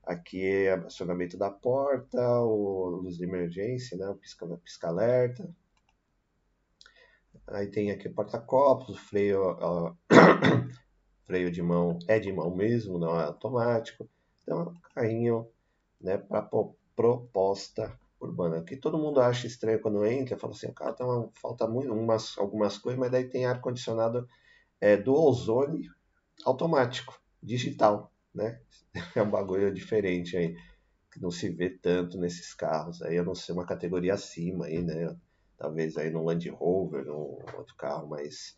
Aqui 0.02 0.44
é 0.44 0.72
acionamento 0.72 1.36
da 1.36 1.50
porta, 1.50 2.20
o 2.40 3.00
luz 3.02 3.16
de 3.16 3.24
emergência, 3.24 3.96
né? 3.96 4.08
o 4.08 4.14
pisca, 4.14 4.46
pisca 4.58 4.88
alerta. 4.88 5.48
Aí 7.48 7.66
tem 7.68 7.90
aqui 7.90 8.08
porta-copos, 8.08 8.88
o 8.88 8.98
freio, 8.98 9.40
ó, 9.42 9.94
freio 11.26 11.50
de 11.50 11.62
mão 11.62 11.98
é 12.08 12.18
de 12.18 12.32
mão 12.32 12.54
mesmo, 12.54 12.98
não 12.98 13.18
é 13.20 13.24
automático. 13.24 14.08
Então, 14.42 14.62
é 14.62 14.94
carrinho 14.94 15.48
né, 16.00 16.16
para 16.16 16.48
proposta 16.94 17.98
urbana. 18.20 18.62
Que 18.62 18.76
todo 18.76 18.98
mundo 18.98 19.20
acha 19.20 19.46
estranho 19.46 19.80
quando 19.80 20.04
entra, 20.06 20.38
fala 20.38 20.52
assim, 20.52 20.68
o 20.68 20.72
carro 20.72 20.94
tá 20.94 21.04
uma, 21.04 21.30
falta 21.34 21.66
muito, 21.66 21.92
umas, 21.92 22.38
algumas 22.38 22.78
coisas, 22.78 22.98
mas 22.98 23.10
daí 23.10 23.28
tem 23.28 23.44
ar-condicionado 23.44 24.28
é, 24.80 24.96
do 24.96 25.14
ozone 25.14 25.88
automático, 26.44 27.20
digital, 27.42 28.12
né? 28.34 28.60
É 29.14 29.22
um 29.22 29.30
bagulho 29.30 29.72
diferente 29.72 30.36
aí, 30.36 30.56
que 31.12 31.20
não 31.20 31.30
se 31.30 31.50
vê 31.50 31.68
tanto 31.68 32.18
nesses 32.18 32.54
carros. 32.54 33.02
Aí 33.02 33.16
eu 33.16 33.24
não 33.24 33.34
sei 33.34 33.54
uma 33.54 33.66
categoria 33.66 34.14
acima 34.14 34.66
aí, 34.66 34.82
né? 34.82 35.14
Talvez 35.58 35.96
aí 35.96 36.10
no 36.10 36.24
Land 36.24 36.48
Rover, 36.50 37.04
num 37.04 37.38
outro 37.56 37.74
carro 37.76 38.08
mais, 38.08 38.56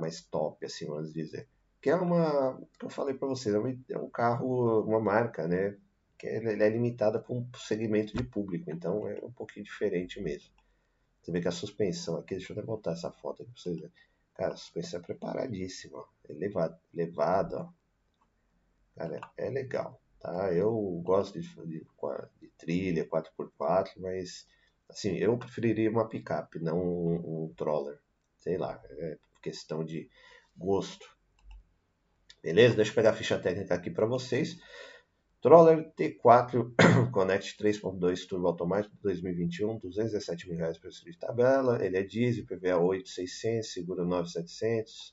mais 0.00 0.20
top, 0.22 0.64
assim, 0.64 0.86
vamos 0.86 1.12
dizer. 1.12 1.48
Que 1.80 1.90
é 1.90 1.94
uma, 1.94 2.60
que 2.78 2.84
eu 2.84 2.90
falei 2.90 3.14
para 3.14 3.28
vocês, 3.28 3.54
é 3.54 3.98
um 3.98 4.10
carro, 4.10 4.82
uma 4.82 5.00
marca, 5.00 5.46
né? 5.46 5.76
Que 6.18 6.26
é, 6.26 6.36
é 6.36 6.68
limitada 6.68 7.18
para 7.18 7.34
um 7.34 7.48
segmento 7.56 8.16
de 8.16 8.24
público, 8.24 8.70
então 8.70 9.06
é 9.06 9.18
um 9.22 9.32
pouquinho 9.32 9.64
diferente 9.64 10.20
mesmo. 10.20 10.50
Você 11.22 11.32
vê 11.32 11.40
que 11.40 11.48
a 11.48 11.52
suspensão 11.52 12.18
aqui, 12.18 12.34
deixa 12.34 12.52
eu 12.52 12.58
até 12.58 12.66
voltar 12.66 12.92
essa 12.92 13.10
foto 13.10 13.42
aqui 13.42 13.52
para 13.52 13.60
vocês 13.60 13.76
verem 13.76 13.92
Cara, 14.36 14.52
a 14.52 14.56
suspensão 14.56 15.00
é 15.00 15.02
preparadíssima, 15.02 16.04
elevado, 16.28 16.78
elevado, 16.92 17.56
ó. 17.56 17.72
Cara, 18.94 19.20
é 19.36 19.50
legal, 19.50 20.00
tá? 20.20 20.52
Eu 20.52 20.72
gosto 21.02 21.40
de, 21.40 21.48
de, 21.66 21.86
de 22.40 22.48
trilha 22.58 23.08
4x4, 23.08 23.92
mas 23.96 24.46
assim, 24.88 25.16
eu 25.16 25.36
preferiria 25.38 25.90
uma 25.90 26.08
picape, 26.08 26.58
não 26.58 26.78
um, 26.78 27.44
um 27.44 27.54
troller. 27.54 27.98
Sei 28.38 28.56
lá, 28.58 28.80
é 28.90 29.18
questão 29.42 29.84
de 29.84 30.10
gosto. 30.56 31.06
Beleza? 32.42 32.76
Deixa 32.76 32.90
eu 32.90 32.94
pegar 32.94 33.10
a 33.10 33.14
ficha 33.14 33.38
técnica 33.38 33.74
aqui 33.74 33.90
para 33.90 34.06
vocês. 34.06 34.56
Troller 35.46 35.92
T4 35.96 36.74
Connect 37.12 37.56
3.2 37.62 38.26
Turbo 38.26 38.48
Automático 38.48 38.96
2021, 39.00 39.78
217 39.78 40.48
mil 40.48 40.58
reais 40.58 40.76
preço 40.76 41.04
de 41.04 41.16
tabela. 41.16 41.78
Ele 41.86 41.96
é 41.96 42.02
diesel, 42.02 42.44
PVA 42.44 42.80
8,600, 42.80 43.72
seguro 43.72 44.04
9,700. 44.04 45.12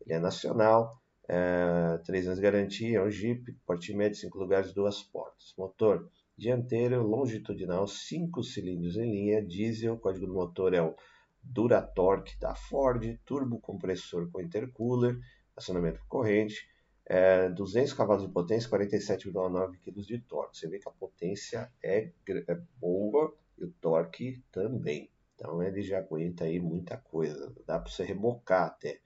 Ele 0.00 0.14
é 0.14 0.18
nacional, 0.18 0.90
é, 1.28 1.98
3 2.02 2.28
anos 2.28 2.38
de 2.38 2.42
garantia, 2.42 2.96
é 2.96 3.02
um 3.02 3.10
Jeep, 3.10 3.52
porte 3.66 3.94
médio, 3.94 4.16
5 4.16 4.38
lugares, 4.38 4.72
duas 4.72 5.02
portas. 5.02 5.52
Motor 5.58 6.08
dianteiro 6.34 7.02
longitudinal, 7.02 7.86
5 7.86 8.42
cilindros 8.42 8.96
em 8.96 9.12
linha, 9.12 9.44
diesel, 9.44 9.98
código 9.98 10.26
do 10.26 10.32
motor 10.32 10.72
é 10.72 10.80
o 10.80 10.94
Duratorque 11.42 12.40
da 12.40 12.54
Ford, 12.54 13.20
turbo 13.26 13.60
compressor 13.60 14.30
com 14.30 14.40
intercooler, 14.40 15.18
acionamento 15.54 16.00
corrente 16.08 16.72
é, 17.06 17.48
200 17.50 17.92
cavalos 17.92 18.26
de 18.26 18.32
potência, 18.32 18.70
47,9 18.70 19.78
kg 19.78 20.00
de 20.02 20.18
torque. 20.20 20.56
Você 20.56 20.68
vê 20.68 20.78
que 20.78 20.88
a 20.88 20.92
potência 20.92 21.70
é, 21.82 22.10
é, 22.28 22.60
boa 22.80 23.34
e 23.58 23.64
o 23.64 23.70
torque 23.80 24.42
também. 24.50 25.10
Então 25.34 25.62
ele 25.62 25.82
já 25.82 25.98
aguenta 25.98 26.44
aí 26.44 26.58
muita 26.60 26.96
coisa. 26.96 27.52
Dá 27.66 27.78
para 27.78 27.90
você 27.90 28.04
rebocar 28.04 28.66
até 28.68 29.00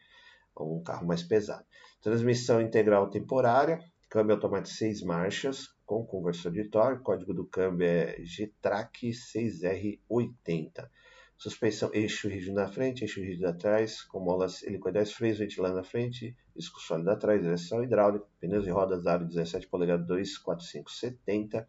um 0.58 0.82
carro 0.82 1.06
mais 1.06 1.22
pesado. 1.22 1.64
Transmissão 2.02 2.60
integral 2.60 3.10
temporária, 3.10 3.78
câmbio 4.08 4.34
automático 4.34 4.76
6 4.76 5.02
marchas, 5.02 5.68
com 5.86 6.04
conversor 6.04 6.52
de 6.52 6.64
torque, 6.64 7.02
código 7.02 7.32
do 7.32 7.46
câmbio 7.46 7.86
é 7.86 8.16
GTRAC 8.22 9.10
6R80. 9.10 10.88
Suspensão 11.38 11.88
eixo 11.94 12.28
rígido 12.28 12.56
na 12.56 12.66
frente, 12.66 13.02
eixo 13.02 13.20
rígido 13.20 13.46
atrás, 13.46 14.02
com 14.02 14.18
molas 14.18 14.60
helicoidais, 14.64 15.12
freios 15.12 15.38
ventilando 15.38 15.76
na 15.76 15.84
frente, 15.84 16.36
disco 16.54 16.80
sólido 16.80 17.10
atrás, 17.10 17.40
direção 17.40 17.84
hidráulica, 17.84 18.26
pneus 18.40 18.66
e 18.66 18.70
rodas 18.70 19.06
aro 19.06 19.24
17 19.24 19.68
polegadas 19.68 20.04
24570. 20.08 21.64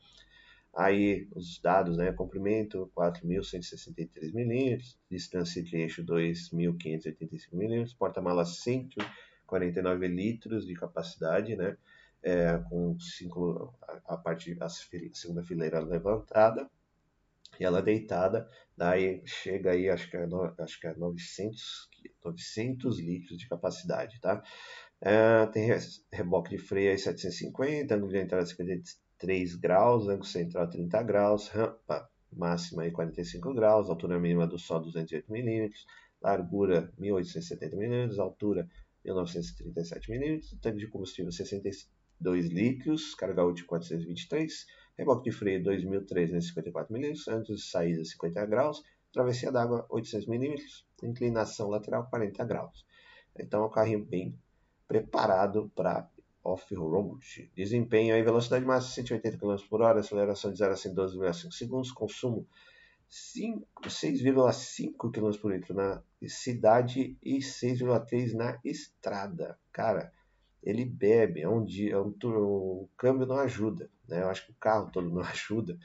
Aí 0.76 1.28
os 1.36 1.62
dados, 1.62 1.98
né, 1.98 2.12
comprimento 2.12 2.92
4.163 2.98 4.34
mm, 4.34 4.80
distância 5.08 5.60
entre 5.60 5.82
eixo 5.84 6.04
2.585 6.04 7.50
mm, 7.54 7.96
porta-malas 7.96 8.58
149 8.62 10.08
litros 10.08 10.66
de 10.66 10.74
capacidade, 10.74 11.56
né, 11.56 11.78
é, 12.24 12.58
com 12.70 13.00
cinco, 13.00 13.72
a, 13.84 14.16
a 14.16 14.18
parte, 14.18 14.58
a 14.60 14.68
segunda 14.68 15.44
fileira 15.44 15.80
levantada, 15.80 16.68
e 17.60 17.66
ela 17.66 17.82
deitada, 17.82 18.50
daí 18.76 19.22
chega 19.26 19.72
aí, 19.72 19.90
acho 19.90 20.10
que 20.10 20.18
é, 20.18 20.26
no, 20.26 20.54
acho 20.60 20.80
que 20.80 20.88
é 20.88 20.96
900, 20.96 21.90
900 22.24 23.00
litros 23.00 23.38
de 23.38 23.48
capacidade, 23.48 24.20
tá? 24.22 24.42
É, 25.02 25.46
tem 25.48 25.70
reboque 26.12 26.52
de 26.52 26.58
freio 26.58 26.92
aí 26.92 26.98
750, 26.98 27.96
ângulo 27.96 28.12
de 28.12 28.20
entrada 28.20 28.46
53 28.46 29.56
graus, 29.56 30.08
ângulo 30.08 30.26
central 30.26 30.70
30 30.70 31.04
graus, 31.04 31.48
rampa 31.50 32.10
máxima 32.32 32.84
aí 32.84 32.92
45 32.92 33.54
graus, 33.54 33.90
altura 33.90 34.20
mínima 34.20 34.48
do 34.48 34.58
sol 34.58 34.82
208 34.82 35.32
mm, 35.32 35.70
largura 36.22 36.92
1870 36.98 37.76
mm, 37.76 38.20
altura 38.20 38.70
1937 39.04 40.12
mm, 40.12 40.60
tanque 40.62 40.80
de 40.80 40.88
combustível 40.88 41.32
62 41.32 42.48
litros, 42.48 43.16
carga 43.16 43.44
útil 43.44 43.66
423 43.66 44.66
Reboque 45.00 45.30
de 45.30 45.32
freio 45.32 45.64
2.354 45.64 46.90
mm, 46.90 47.14
antes 47.30 47.56
de 47.56 47.64
saída 47.64 48.04
50 48.04 48.46
graus, 48.48 48.84
travessia 49.14 49.50
d'água 49.50 49.86
800 49.90 50.28
mm, 50.28 50.56
inclinação 51.04 51.70
lateral 51.70 52.10
40 52.10 52.44
graus. 52.44 52.86
Então 53.40 53.64
é 53.64 53.68
um 53.68 53.70
carrinho 53.70 54.04
bem 54.04 54.38
preparado 54.86 55.72
para 55.74 56.06
off-road. 56.44 57.50
Desempenho 57.56 58.14
aí, 58.14 58.22
velocidade 58.22 58.66
máxima 58.66 58.96
180 58.96 59.38
km 59.38 59.56
por 59.70 59.82
hora, 59.82 60.02
aceleração 60.02 60.52
de 60.52 60.58
0 60.58 60.74
a 60.74 60.76
112,5 60.76 61.52
segundos, 61.54 61.94
consumo 61.94 62.46
6,5 63.10 65.12
km 65.14 65.32
por 65.40 65.54
litro 65.54 65.74
na 65.74 66.04
cidade 66.28 67.18
e 67.24 67.38
6,3 67.38 68.34
na 68.34 68.60
estrada. 68.66 69.58
Cara, 69.72 70.12
ele 70.64 70.86
bebe, 70.86 71.42
é 71.42 71.50
um 71.50 71.64
dia, 71.64 71.94
é 71.94 72.00
um, 72.00 72.14
o 72.24 72.90
câmbio 72.98 73.26
não 73.26 73.38
ajuda, 73.38 73.90
né? 74.08 74.22
Eu 74.22 74.30
acho 74.30 74.46
que 74.46 74.52
o 74.52 74.56
carro 74.56 74.92
todo 74.92 75.10
não 75.10 75.22
ajuda, 75.24 75.78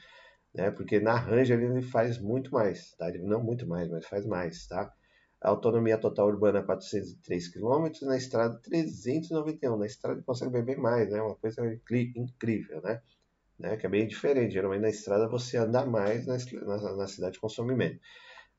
né? 0.53 0.71
Porque 0.71 0.99
na 0.99 1.15
Ranger 1.15 1.59
ele 1.59 1.81
faz 1.81 2.19
muito 2.19 2.51
mais, 2.51 2.93
tá? 2.95 3.09
Ele 3.09 3.23
não 3.23 3.43
muito 3.43 3.67
mais, 3.67 3.89
mas 3.89 4.05
faz 4.05 4.25
mais, 4.25 4.67
tá? 4.67 4.93
A 5.41 5.49
autonomia 5.49 5.97
total 5.97 6.27
urbana 6.27 6.63
403 6.63 7.49
km, 7.49 7.87
na 8.03 8.17
estrada 8.17 8.59
391. 8.63 9.77
Na 9.77 9.85
estrada 9.85 10.17
ele 10.17 10.25
consegue 10.25 10.51
beber 10.51 10.77
mais, 10.77 11.09
né? 11.09 11.21
Uma 11.21 11.35
coisa 11.35 11.61
incrível, 12.15 12.81
né? 12.81 13.01
né? 13.59 13.77
Que 13.77 13.85
é 13.85 13.89
bem 13.89 14.07
diferente. 14.07 14.53
Geralmente 14.53 14.81
na 14.81 14.89
estrada 14.89 15.27
você 15.27 15.57
anda 15.57 15.85
mais, 15.85 16.25
na, 16.25 16.37
na, 16.65 16.95
na 16.95 17.07
cidade 17.07 17.39
consome 17.39 17.75
menos. 17.75 17.99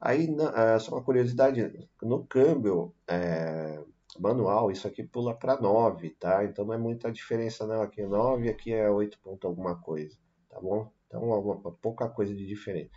Aí, 0.00 0.30
na, 0.30 0.78
só 0.78 0.92
uma 0.92 1.02
curiosidade, 1.02 1.88
no 2.02 2.24
câmbio, 2.26 2.94
é, 3.08 3.82
manual, 4.18 4.70
isso 4.70 4.86
aqui 4.86 5.02
pula 5.02 5.34
para 5.34 5.60
9, 5.60 6.10
tá? 6.10 6.44
Então 6.44 6.64
não 6.64 6.74
é 6.74 6.78
muita 6.78 7.10
diferença 7.10 7.66
não, 7.66 7.82
aqui 7.82 8.02
é 8.02 8.06
9, 8.06 8.48
aqui 8.48 8.72
é 8.72 8.90
8 8.90 9.18
ponto 9.20 9.46
alguma 9.46 9.76
coisa, 9.80 10.16
tá 10.48 10.60
bom? 10.60 10.90
Então 11.06 11.22
uma, 11.22 11.72
pouca 11.72 12.08
coisa 12.08 12.34
de 12.34 12.46
diferente. 12.46 12.90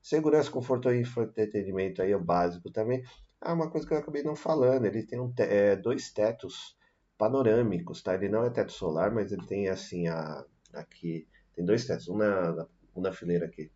Segurança, 0.00 0.50
conforto 0.50 0.90
e 0.92 1.00
entretenimento 1.00 2.00
aí 2.02 2.12
é 2.12 2.16
o 2.16 2.22
básico 2.22 2.70
também. 2.70 3.02
Ah, 3.40 3.52
uma 3.54 3.70
coisa 3.70 3.86
que 3.86 3.92
eu 3.92 3.98
acabei 3.98 4.22
não 4.22 4.36
falando, 4.36 4.86
ele 4.86 5.02
tem 5.04 5.20
um 5.20 5.32
te 5.32 5.42
é, 5.42 5.76
dois 5.76 6.12
tetos 6.12 6.76
panorâmicos, 7.18 8.02
tá? 8.02 8.14
Ele 8.14 8.28
não 8.28 8.44
é 8.44 8.50
teto 8.50 8.72
solar, 8.72 9.12
mas 9.12 9.32
ele 9.32 9.46
tem 9.46 9.68
assim, 9.68 10.06
a, 10.08 10.44
aqui, 10.72 11.26
tem 11.54 11.64
dois 11.64 11.86
tetos, 11.86 12.08
um 12.08 12.16
na, 12.16 12.66
um 12.94 13.00
na 13.00 13.12
fileira 13.12 13.46
aqui 13.46 13.70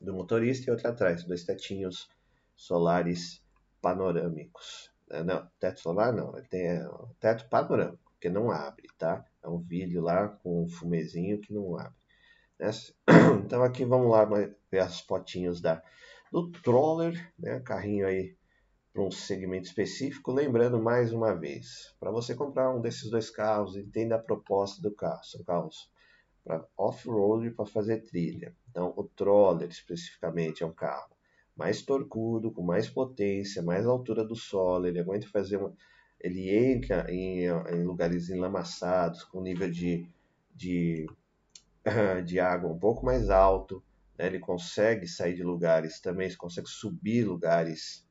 do 0.00 0.14
motorista 0.14 0.68
e 0.68 0.70
outro 0.70 0.88
atrás, 0.88 1.24
dois 1.24 1.44
tetinhos 1.44 2.08
solares 2.56 3.42
panorâmicos. 3.82 4.89
É, 5.10 5.24
não, 5.24 5.46
teto 5.58 5.80
solar 5.80 6.12
não, 6.12 6.36
ele 6.36 6.46
tem 6.46 6.68
é, 6.68 6.88
teto 7.18 7.48
panorâmico, 7.48 8.12
que 8.20 8.30
não 8.30 8.50
abre, 8.50 8.86
tá? 8.96 9.24
É 9.42 9.48
um 9.48 9.58
vídeo 9.58 10.00
lá 10.00 10.28
com 10.28 10.62
um 10.62 10.68
fumezinho 10.68 11.40
que 11.40 11.52
não 11.52 11.76
abre. 11.78 11.98
Então 13.44 13.64
aqui 13.64 13.84
vamos 13.84 14.10
lá 14.10 14.24
ver 14.24 14.78
as 14.78 15.00
fotinhos 15.00 15.60
da, 15.60 15.82
do 16.30 16.50
Troller, 16.50 17.32
né? 17.38 17.58
Carrinho 17.60 18.06
aí 18.06 18.36
para 18.92 19.02
um 19.02 19.10
segmento 19.10 19.66
específico. 19.66 20.32
Lembrando 20.32 20.80
mais 20.80 21.12
uma 21.12 21.34
vez, 21.34 21.94
para 21.98 22.10
você 22.10 22.34
comprar 22.34 22.70
um 22.70 22.80
desses 22.80 23.10
dois 23.10 23.30
carros, 23.30 23.76
entenda 23.76 24.16
a 24.16 24.22
proposta 24.22 24.80
do 24.82 24.94
carro. 24.94 25.24
São 25.24 25.42
carros 25.42 25.90
para 26.44 26.64
off-road, 26.76 27.50
para 27.50 27.66
fazer 27.66 28.02
trilha. 28.02 28.54
Então 28.68 28.92
o 28.96 29.04
Troller 29.04 29.68
especificamente 29.68 30.62
é 30.62 30.66
um 30.66 30.72
carro 30.72 31.10
mais 31.60 31.82
torcudo, 31.82 32.50
com 32.50 32.62
mais 32.62 32.88
potência, 32.88 33.60
mais 33.60 33.84
altura 33.84 34.24
do 34.24 34.34
solo, 34.34 34.86
ele 34.86 34.98
aguenta 34.98 35.28
fazer 35.28 35.58
uma, 35.58 35.76
ele 36.18 36.48
entra 36.48 37.06
em, 37.12 37.44
em 37.44 37.84
lugares 37.84 38.30
enlamaçados, 38.30 39.24
com 39.24 39.42
nível 39.42 39.70
de, 39.70 40.08
de, 40.54 41.06
de 42.24 42.40
água 42.40 42.72
um 42.72 42.78
pouco 42.78 43.04
mais 43.04 43.28
alto, 43.28 43.84
né? 44.16 44.26
ele 44.26 44.38
consegue 44.38 45.06
sair 45.06 45.34
de 45.34 45.42
lugares 45.42 46.00
também, 46.00 46.34
consegue 46.34 46.66
subir 46.66 47.24
lugares 47.24 48.08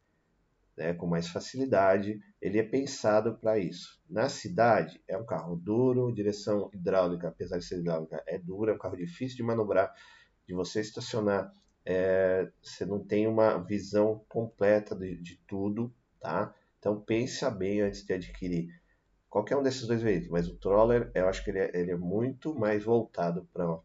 né, 0.77 0.93
com 0.93 1.07
mais 1.07 1.27
facilidade, 1.27 2.21
ele 2.39 2.59
é 2.59 2.63
pensado 2.63 3.35
para 3.35 3.57
isso. 3.57 3.99
Na 4.07 4.29
cidade, 4.29 5.01
é 5.07 5.17
um 5.17 5.25
carro 5.25 5.55
duro, 5.55 6.13
direção 6.13 6.69
hidráulica, 6.71 7.29
apesar 7.29 7.57
de 7.57 7.65
ser 7.65 7.79
hidráulica, 7.79 8.23
é 8.27 8.37
dura, 8.37 8.73
é 8.73 8.75
um 8.75 8.79
carro 8.79 8.95
difícil 8.95 9.37
de 9.37 9.43
manobrar, 9.43 9.91
de 10.47 10.53
você 10.53 10.81
estacionar 10.81 11.51
é, 11.91 12.47
você 12.61 12.85
não 12.85 12.99
tem 13.03 13.25
uma 13.25 13.57
visão 13.57 14.23
completa 14.29 14.95
de, 14.95 15.17
de, 15.17 15.37
tudo, 15.47 15.91
tá? 16.19 16.53
Então 16.77 17.01
pensa 17.01 17.49
bem 17.49 17.81
antes 17.81 18.05
de 18.05 18.13
adquirir 18.13 18.69
qualquer 19.27 19.57
um 19.57 19.63
desses 19.63 19.87
dois 19.87 19.99
veículos, 19.99 20.29
mas 20.29 20.47
o 20.47 20.55
Troller 20.55 21.09
eu 21.15 21.27
acho 21.27 21.43
que 21.43 21.49
ele 21.49 21.57
é, 21.57 21.71
ele 21.73 21.89
é 21.89 21.97
muito 21.97 22.53
mais 22.53 22.83
voltado 22.83 23.49
para 23.51 23.79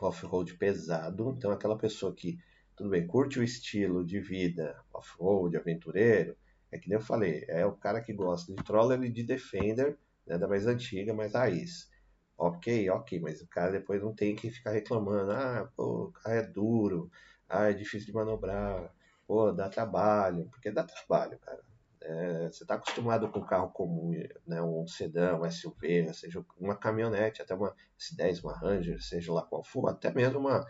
off-road 0.00 0.54
pesado, 0.54 1.34
então 1.36 1.50
aquela 1.50 1.76
pessoa 1.76 2.14
que, 2.14 2.38
tudo 2.76 2.90
bem, 2.90 3.04
curte 3.04 3.40
o 3.40 3.42
estilo 3.42 4.06
de 4.06 4.20
vida 4.20 4.80
off-road, 4.94 5.56
aventureiro, 5.56 6.36
é 6.70 6.78
que 6.78 6.88
nem 6.88 6.98
eu 6.98 7.04
falei, 7.04 7.44
é 7.48 7.66
o 7.66 7.72
cara 7.72 8.00
que 8.00 8.12
gosta 8.12 8.54
de 8.54 8.62
Troller 8.62 9.02
e 9.02 9.10
de 9.10 9.24
Defender, 9.24 9.98
né, 10.24 10.38
da 10.38 10.46
mais 10.46 10.68
antiga, 10.68 11.12
mais 11.12 11.32
raiz. 11.32 11.90
Ok, 12.38 12.88
ok, 12.90 13.20
mas 13.20 13.42
o 13.42 13.48
cara 13.48 13.72
depois 13.72 14.02
não 14.02 14.14
tem 14.14 14.34
que 14.36 14.50
ficar 14.50 14.70
reclamando. 14.72 15.32
Ah, 15.32 15.68
pô, 15.76 16.04
o 16.06 16.12
carro 16.12 16.36
é 16.36 16.42
duro. 16.42 17.10
Ah, 17.48 17.70
é 17.70 17.74
difícil 17.74 18.06
de 18.08 18.12
manobrar. 18.14 18.94
Pô, 19.26 19.52
dá 19.52 19.68
trabalho. 19.68 20.46
Porque 20.50 20.70
dá 20.70 20.84
trabalho, 20.84 21.38
cara. 21.40 21.62
É, 22.00 22.48
você 22.48 22.62
está 22.64 22.74
acostumado 22.76 23.28
com 23.30 23.40
um 23.40 23.46
carro 23.46 23.70
comum, 23.70 24.12
né, 24.46 24.62
um 24.62 24.86
sedã, 24.86 25.36
um 25.36 25.44
SUV, 25.44 26.12
seja 26.14 26.44
uma 26.58 26.76
caminhonete, 26.76 27.42
até 27.42 27.54
uma 27.54 27.74
S10, 27.98 28.40
uma 28.42 28.56
Ranger, 28.56 29.02
seja 29.02 29.32
lá 29.32 29.42
qual 29.42 29.64
for, 29.64 29.88
até 29.88 30.12
mesmo 30.14 30.38
uma 30.38 30.64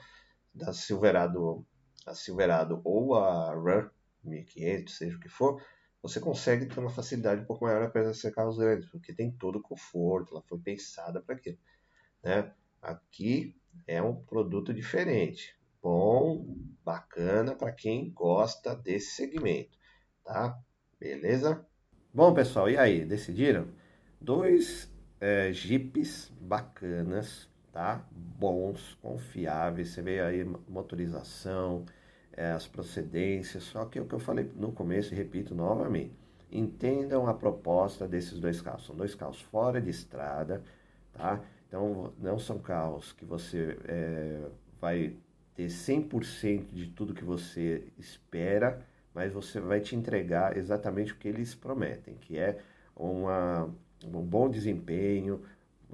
da 0.54 0.72
Silverado, 0.72 1.66
a 2.07 2.14
Silverado 2.14 2.81
ou 2.85 3.14
a 3.14 3.54
Ram 3.54 3.90
1500, 4.24 4.96
seja 4.96 5.16
o 5.16 5.20
que 5.20 5.28
for, 5.28 5.62
você 6.02 6.20
consegue 6.20 6.66
ter 6.66 6.78
uma 6.78 6.90
facilidade 6.90 7.42
um 7.42 7.44
pouco 7.44 7.64
maior 7.64 7.82
apesar 7.82 8.11
de 8.11 8.16
ser 8.16 8.32
carros 8.32 8.58
grandes, 8.58 8.88
porque 8.88 9.12
tem 9.12 9.30
todo 9.30 9.56
o 9.56 9.62
conforto, 9.62 10.32
ela 10.32 10.42
foi 10.42 10.58
pensada 10.58 11.20
para 11.20 11.34
aquilo. 11.34 11.58
Né? 12.22 12.52
Aqui 12.80 13.56
é 13.87 14.00
um 14.00 14.14
produto 14.14 14.72
diferente, 14.72 15.56
bom, 15.82 16.46
bacana 16.84 17.54
para 17.54 17.72
quem 17.72 18.11
gosta 18.11 18.74
desse 18.74 19.16
segmento, 19.16 19.76
tá? 20.24 20.58
Beleza? 20.98 21.66
Bom, 22.12 22.32
pessoal, 22.34 22.68
e 22.68 22.76
aí, 22.76 23.04
decidiram? 23.04 23.68
Dois 24.20 24.90
é, 25.20 25.52
Jeeps 25.52 26.32
bacanas, 26.40 27.48
tá? 27.72 28.04
Bons, 28.11 28.94
confiáveis, 29.00 29.90
você 29.90 30.02
vê 30.02 30.20
aí 30.20 30.44
motorização, 30.68 31.84
é, 32.38 32.53
as 32.53 32.68
procedências, 32.68 33.64
só 33.64 33.85
que 33.85 33.98
é 33.98 34.03
o 34.03 34.05
que 34.05 34.14
eu 34.14 34.20
falei 34.20 34.48
no 34.55 34.70
começo 34.70 35.12
e 35.12 35.16
repito 35.16 35.57
novamente, 35.57 36.12
entendam 36.53 37.27
a 37.27 37.35
proposta 37.35 38.07
desses 38.07 38.38
dois 38.38 38.62
carros. 38.62 38.87
São 38.87 38.94
dois 38.94 39.12
carros 39.12 39.40
fora 39.40 39.81
de 39.81 39.90
estrada, 39.90 40.62
tá? 41.12 41.40
Então, 41.66 42.12
não 42.16 42.38
são 42.38 42.61
carros 42.61 43.12
que 43.12 43.24
você 43.24 43.77
é, 43.85 44.40
vai 44.81 45.16
ter 45.57 45.66
100% 45.66 46.72
de 46.72 46.87
tudo 46.87 47.12
que 47.12 47.24
você 47.24 47.83
espera, 47.98 48.87
mas 49.12 49.33
você 49.33 49.59
vai 49.59 49.81
te 49.81 49.96
entregar 49.96 50.57
exatamente 50.57 51.12
o 51.12 51.16
que 51.16 51.27
eles 51.27 51.57
prometem, 51.57 52.14
que 52.14 52.38
é 52.38 52.61
uma, 52.94 53.68
um 54.05 54.22
bom 54.22 54.48
desempenho, 54.48 55.42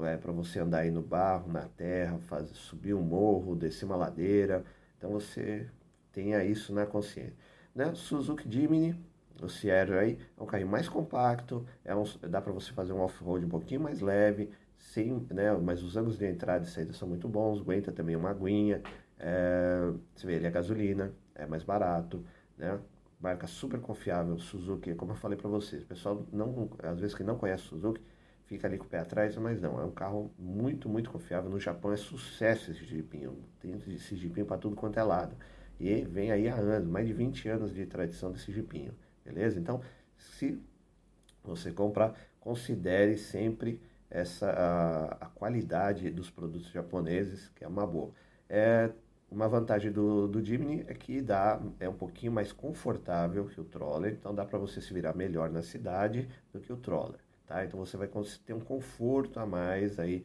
é, 0.01 0.19
para 0.19 0.31
você 0.31 0.61
andar 0.61 0.81
aí 0.81 0.91
no 0.91 1.01
barro, 1.01 1.51
na 1.51 1.63
terra, 1.63 2.19
fazer, 2.29 2.55
subir 2.55 2.93
um 2.93 3.03
morro, 3.03 3.57
descer 3.57 3.87
uma 3.87 3.97
ladeira. 3.97 4.63
Então 4.99 5.11
você 5.11 5.67
tenha 6.15 6.43
isso 6.45 6.73
na 6.73 6.87
consciência. 6.87 7.35
Né? 7.75 7.93
Suzuki 7.95 8.51
Jimny, 8.51 8.97
o 9.43 9.49
Sierra 9.49 9.99
aí, 10.01 10.19
é 10.39 10.43
um 10.43 10.47
carrinho 10.47 10.71
mais 10.71 10.89
compacto, 10.89 11.67
é 11.85 11.95
um, 11.95 12.05
dá 12.29 12.41
para 12.41 12.53
você 12.53 12.73
fazer 12.73 12.93
um 12.93 13.01
off-road 13.01 13.45
um 13.45 13.49
pouquinho 13.49 13.81
mais 13.81 14.01
leve, 14.01 14.51
sim, 14.79 15.27
né? 15.31 15.53
mas 15.53 15.83
os 15.83 15.97
ângulos 15.97 16.17
de 16.17 16.27
entrada 16.27 16.65
e 16.65 16.69
saída 16.69 16.93
são 16.93 17.09
muito 17.09 17.29
bons, 17.29 17.61
aguenta 17.61 17.91
também 17.91 18.15
uma 18.15 18.31
aguinha, 18.31 18.81
é, 19.19 19.93
você 20.15 20.27
vê, 20.27 20.35
ele 20.35 20.47
é 20.47 20.51
gasolina, 20.51 21.13
é 21.35 21.47
mais 21.47 21.65
barato, 21.65 22.25
né? 22.57 22.79
marca 23.21 23.47
super 23.47 23.81
confiável, 23.81 24.39
Suzuki, 24.39 24.95
como 24.95 25.13
eu 25.13 25.17
falei 25.17 25.37
para 25.37 25.49
vocês, 25.49 25.83
o 25.83 25.87
pessoal 25.87 26.27
não, 26.33 26.71
às 26.83 27.01
vezes 27.01 27.17
que 27.17 27.25
não 27.25 27.37
conhece 27.37 27.65
Suzuki, 27.65 28.01
fica 28.47 28.67
ali 28.67 28.79
com 28.79 28.85
o 28.85 28.89
pé 28.89 28.99
atrás, 28.99 29.37
mas 29.37 29.61
não, 29.61 29.81
é 29.81 29.85
um 29.85 29.91
carro 29.91 30.31
muito, 30.39 30.89
muito 30.89 31.11
confiável. 31.11 31.51
No 31.51 31.59
Japão 31.59 31.93
é 31.93 31.97
sucesso 31.97 32.71
esse 32.71 32.85
jipinho, 32.85 33.39
tem 33.61 33.73
esse 33.89 34.15
jipinho 34.17 34.47
para 34.47 34.59
tudo 34.59 34.77
quanto 34.77 34.99
é 34.99 35.03
lado. 35.03 35.35
E 35.79 36.03
vem 36.05 36.31
aí 36.31 36.49
há 36.49 36.55
anos, 36.55 36.89
mais 36.89 37.07
de 37.07 37.13
20 37.13 37.49
anos 37.49 37.75
de 37.75 37.85
tradição 37.87 38.31
desse 38.31 38.53
jipinho, 38.53 38.95
beleza? 39.25 39.59
Então, 39.59 39.81
se 40.17 40.61
você 41.43 41.71
comprar, 41.71 42.15
considere 42.41 43.17
sempre 43.17 43.81
essa 44.11 44.51
a, 44.51 45.05
a 45.25 45.27
qualidade 45.27 46.11
dos 46.11 46.31
produtos 46.31 46.71
japoneses, 46.71 47.51
que 47.55 47.65
é 47.65 47.69
uma 47.69 47.87
boa. 47.87 48.13
É, 48.49 48.91
uma 49.31 49.49
vantagem 49.49 49.91
do, 49.91 50.29
do 50.29 50.45
Jimny 50.45 50.85
é 50.87 50.95
que 50.95 51.21
dá, 51.21 51.61
é 51.81 51.89
um 51.89 51.95
pouquinho 51.95 52.31
mais 52.31 52.53
confortável 52.53 53.47
que 53.47 53.61
o 53.61 53.65
Troller, 53.65 54.13
então 54.13 54.35
dá 54.35 54.45
para 54.45 54.59
você 54.59 54.81
se 54.81 54.95
virar 54.95 55.15
melhor 55.15 55.51
na 55.51 55.63
cidade 55.63 56.29
do 56.53 56.61
que 56.61 56.73
o 56.73 56.77
Troller. 56.77 57.19
Tá? 57.47 57.65
Então 57.65 57.79
você 57.79 57.97
vai 57.97 58.09
ter 58.47 58.55
um 58.55 58.61
conforto 58.61 59.41
a 59.41 59.47
mais 59.47 59.99
aí, 59.99 60.25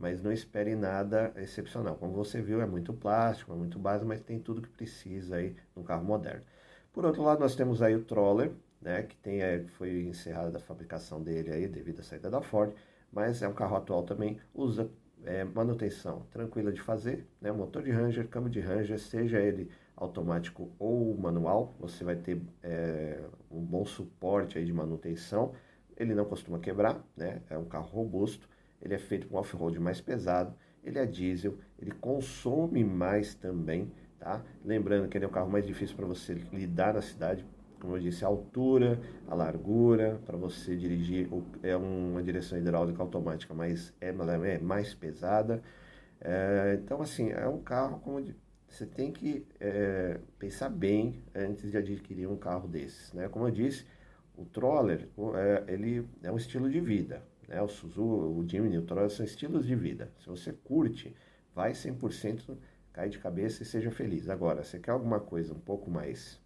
mas 0.00 0.22
não 0.22 0.32
espere 0.32 0.74
nada 0.74 1.30
excepcional. 1.36 1.94
Como 1.96 2.14
você 2.14 2.40
viu, 2.40 2.62
é 2.62 2.66
muito 2.66 2.92
plástico, 2.94 3.52
é 3.52 3.54
muito 3.54 3.78
básico, 3.78 4.08
mas 4.08 4.20
tem 4.22 4.40
tudo 4.40 4.62
que 4.62 4.68
precisa 4.70 5.36
aí 5.36 5.54
no 5.76 5.84
carro 5.84 6.04
moderno. 6.04 6.42
Por 6.90 7.04
outro 7.04 7.22
lado, 7.22 7.40
nós 7.40 7.54
temos 7.54 7.82
aí 7.82 7.94
o 7.94 8.02
Troller, 8.02 8.50
né, 8.80 9.02
que 9.02 9.14
tem, 9.16 9.42
é, 9.42 9.62
foi 9.76 10.04
encerrada 10.04 10.56
a 10.56 10.60
fabricação 10.60 11.22
dele 11.22 11.52
aí 11.52 11.68
devido 11.68 12.00
à 12.00 12.02
saída 12.02 12.30
da 12.30 12.40
Ford, 12.40 12.72
mas 13.12 13.42
é 13.42 13.48
um 13.48 13.52
carro 13.52 13.76
atual 13.76 14.02
também, 14.02 14.38
usa 14.54 14.90
é, 15.24 15.44
manutenção 15.44 16.22
tranquila 16.30 16.72
de 16.72 16.80
fazer, 16.80 17.26
né, 17.38 17.52
motor 17.52 17.82
de 17.82 17.90
Ranger, 17.90 18.26
câmbio 18.26 18.50
de 18.50 18.60
Ranger, 18.60 18.98
seja 18.98 19.38
ele 19.38 19.70
automático 19.94 20.70
ou 20.78 21.14
manual, 21.14 21.74
você 21.78 22.02
vai 22.02 22.16
ter 22.16 22.40
é, 22.62 23.20
um 23.50 23.60
bom 23.60 23.84
suporte 23.84 24.56
aí 24.56 24.64
de 24.64 24.72
manutenção, 24.72 25.52
ele 25.94 26.14
não 26.14 26.24
costuma 26.24 26.58
quebrar, 26.58 27.04
né? 27.14 27.42
É 27.50 27.58
um 27.58 27.66
carro 27.66 27.90
robusto, 27.90 28.48
ele 28.82 28.94
é 28.94 28.98
feito 28.98 29.26
com 29.28 29.36
off-road 29.36 29.78
mais 29.78 30.00
pesado, 30.00 30.54
ele 30.82 30.98
é 30.98 31.06
diesel, 31.06 31.58
ele 31.78 31.90
consome 31.90 32.82
mais 32.84 33.34
também, 33.34 33.92
tá? 34.18 34.42
Lembrando 34.64 35.08
que 35.08 35.18
ele 35.18 35.24
é 35.24 35.28
um 35.28 35.32
carro 35.32 35.50
mais 35.50 35.66
difícil 35.66 35.96
para 35.96 36.06
você 36.06 36.34
lidar 36.52 36.94
na 36.94 37.02
cidade, 37.02 37.44
como 37.80 37.96
eu 37.96 38.00
disse, 38.00 38.24
a 38.24 38.28
altura, 38.28 39.00
a 39.26 39.34
largura, 39.34 40.20
para 40.26 40.36
você 40.36 40.76
dirigir, 40.76 41.28
é 41.62 41.74
uma 41.74 42.22
direção 42.22 42.58
hidráulica 42.58 43.02
automática, 43.02 43.54
mas 43.54 43.92
é, 44.00 44.10
é 44.10 44.58
mais 44.58 44.94
pesada. 44.94 45.62
É, 46.20 46.78
então, 46.82 47.00
assim, 47.00 47.30
é 47.30 47.48
um 47.48 47.58
carro 47.62 47.98
como 48.00 48.22
você 48.68 48.84
tem 48.84 49.10
que 49.10 49.46
é, 49.58 50.20
pensar 50.38 50.68
bem 50.68 51.22
antes 51.34 51.70
de 51.70 51.76
adquirir 51.76 52.28
um 52.28 52.36
carro 52.36 52.68
desses, 52.68 53.12
né? 53.14 53.28
Como 53.28 53.46
eu 53.46 53.50
disse, 53.50 53.86
o 54.36 54.44
Troller, 54.44 55.08
é, 55.34 55.72
ele 55.72 56.06
é 56.22 56.30
um 56.30 56.36
estilo 56.36 56.70
de 56.70 56.80
vida. 56.80 57.22
Né? 57.50 57.60
O 57.60 57.68
Suzuki, 57.68 58.60
o 58.60 58.78
o 58.78 58.82
Troller 58.82 59.10
são 59.10 59.26
estilos 59.26 59.66
de 59.66 59.74
vida. 59.74 60.10
Se 60.20 60.28
você 60.28 60.52
curte, 60.52 61.14
vai 61.54 61.72
100%, 61.72 62.56
cai 62.92 63.08
de 63.08 63.18
cabeça 63.18 63.62
e 63.62 63.66
seja 63.66 63.90
feliz. 63.90 64.30
Agora, 64.30 64.62
você 64.62 64.78
quer 64.78 64.92
alguma 64.92 65.18
coisa 65.18 65.52
um 65.52 65.58
pouco 65.58 65.90
mais, 65.90 66.40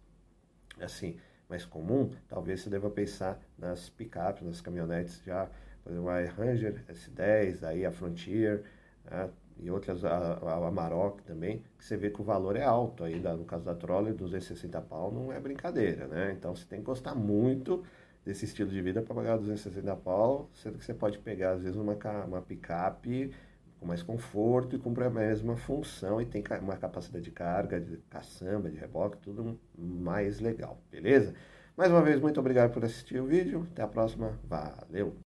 assim, 0.81 1.17
mais 1.47 1.63
comum, 1.63 2.09
talvez 2.27 2.61
você 2.61 2.69
deva 2.71 2.89
pensar 2.89 3.39
nas 3.57 3.87
picapes, 3.87 4.43
nas 4.43 4.59
caminhonetes 4.59 5.21
já, 5.23 5.47
por 5.83 5.91
exemplo, 5.91 6.09
a 6.09 6.19
Ranger 6.21 6.83
S10, 6.89 7.63
aí 7.63 7.85
a 7.85 7.91
Frontier, 7.91 8.63
né? 9.05 9.29
e 9.57 9.69
outras, 9.69 10.03
a, 10.03 10.33
a 10.33 10.67
Amarok 10.67 11.23
também, 11.23 11.63
que 11.77 11.85
você 11.85 11.95
vê 11.95 12.09
que 12.09 12.19
o 12.19 12.23
valor 12.23 12.55
é 12.55 12.63
alto 12.63 13.03
aí, 13.03 13.19
no 13.19 13.45
caso 13.45 13.63
da 13.63 13.75
Troller, 13.75 14.13
260 14.13 14.81
pau 14.81 15.11
não 15.11 15.31
é 15.31 15.39
brincadeira, 15.39 16.07
né? 16.07 16.33
Então 16.37 16.53
você 16.53 16.65
tem 16.65 16.79
que 16.79 16.85
gostar 16.85 17.15
muito 17.15 17.83
desse 18.25 18.45
estilo 18.45 18.69
de 18.69 18.81
vida 18.81 19.01
para 19.01 19.13
pagar 19.13 19.37
260 19.37 19.95
pau, 19.97 20.49
sendo 20.55 20.79
que 20.79 20.83
você 20.83 20.93
pode 20.93 21.19
pegar 21.19 21.51
às 21.51 21.61
vezes 21.61 21.77
uma, 21.77 21.95
uma 22.25 22.41
picape 22.41 23.31
com 23.79 23.85
mais 23.85 24.01
conforto 24.01 24.75
e 24.75 24.79
cumpre 24.79 25.03
a 25.03 25.09
mesma 25.09 25.55
função 25.55 26.19
e 26.19 26.25
tem 26.25 26.43
uma 26.61 26.75
capacidade 26.75 27.23
de 27.23 27.31
carga, 27.31 27.79
de 27.79 27.97
caçamba, 28.09 28.69
de 28.69 28.77
reboque, 28.77 29.17
tudo 29.19 29.59
mais 29.77 30.39
legal, 30.39 30.81
beleza? 30.89 31.35
Mais 31.77 31.91
uma 31.91 32.01
vez, 32.01 32.19
muito 32.19 32.39
obrigado 32.39 32.73
por 32.73 32.83
assistir 32.83 33.19
o 33.19 33.25
vídeo, 33.25 33.67
até 33.71 33.83
a 33.83 33.87
próxima, 33.87 34.39
valeu! 34.45 35.24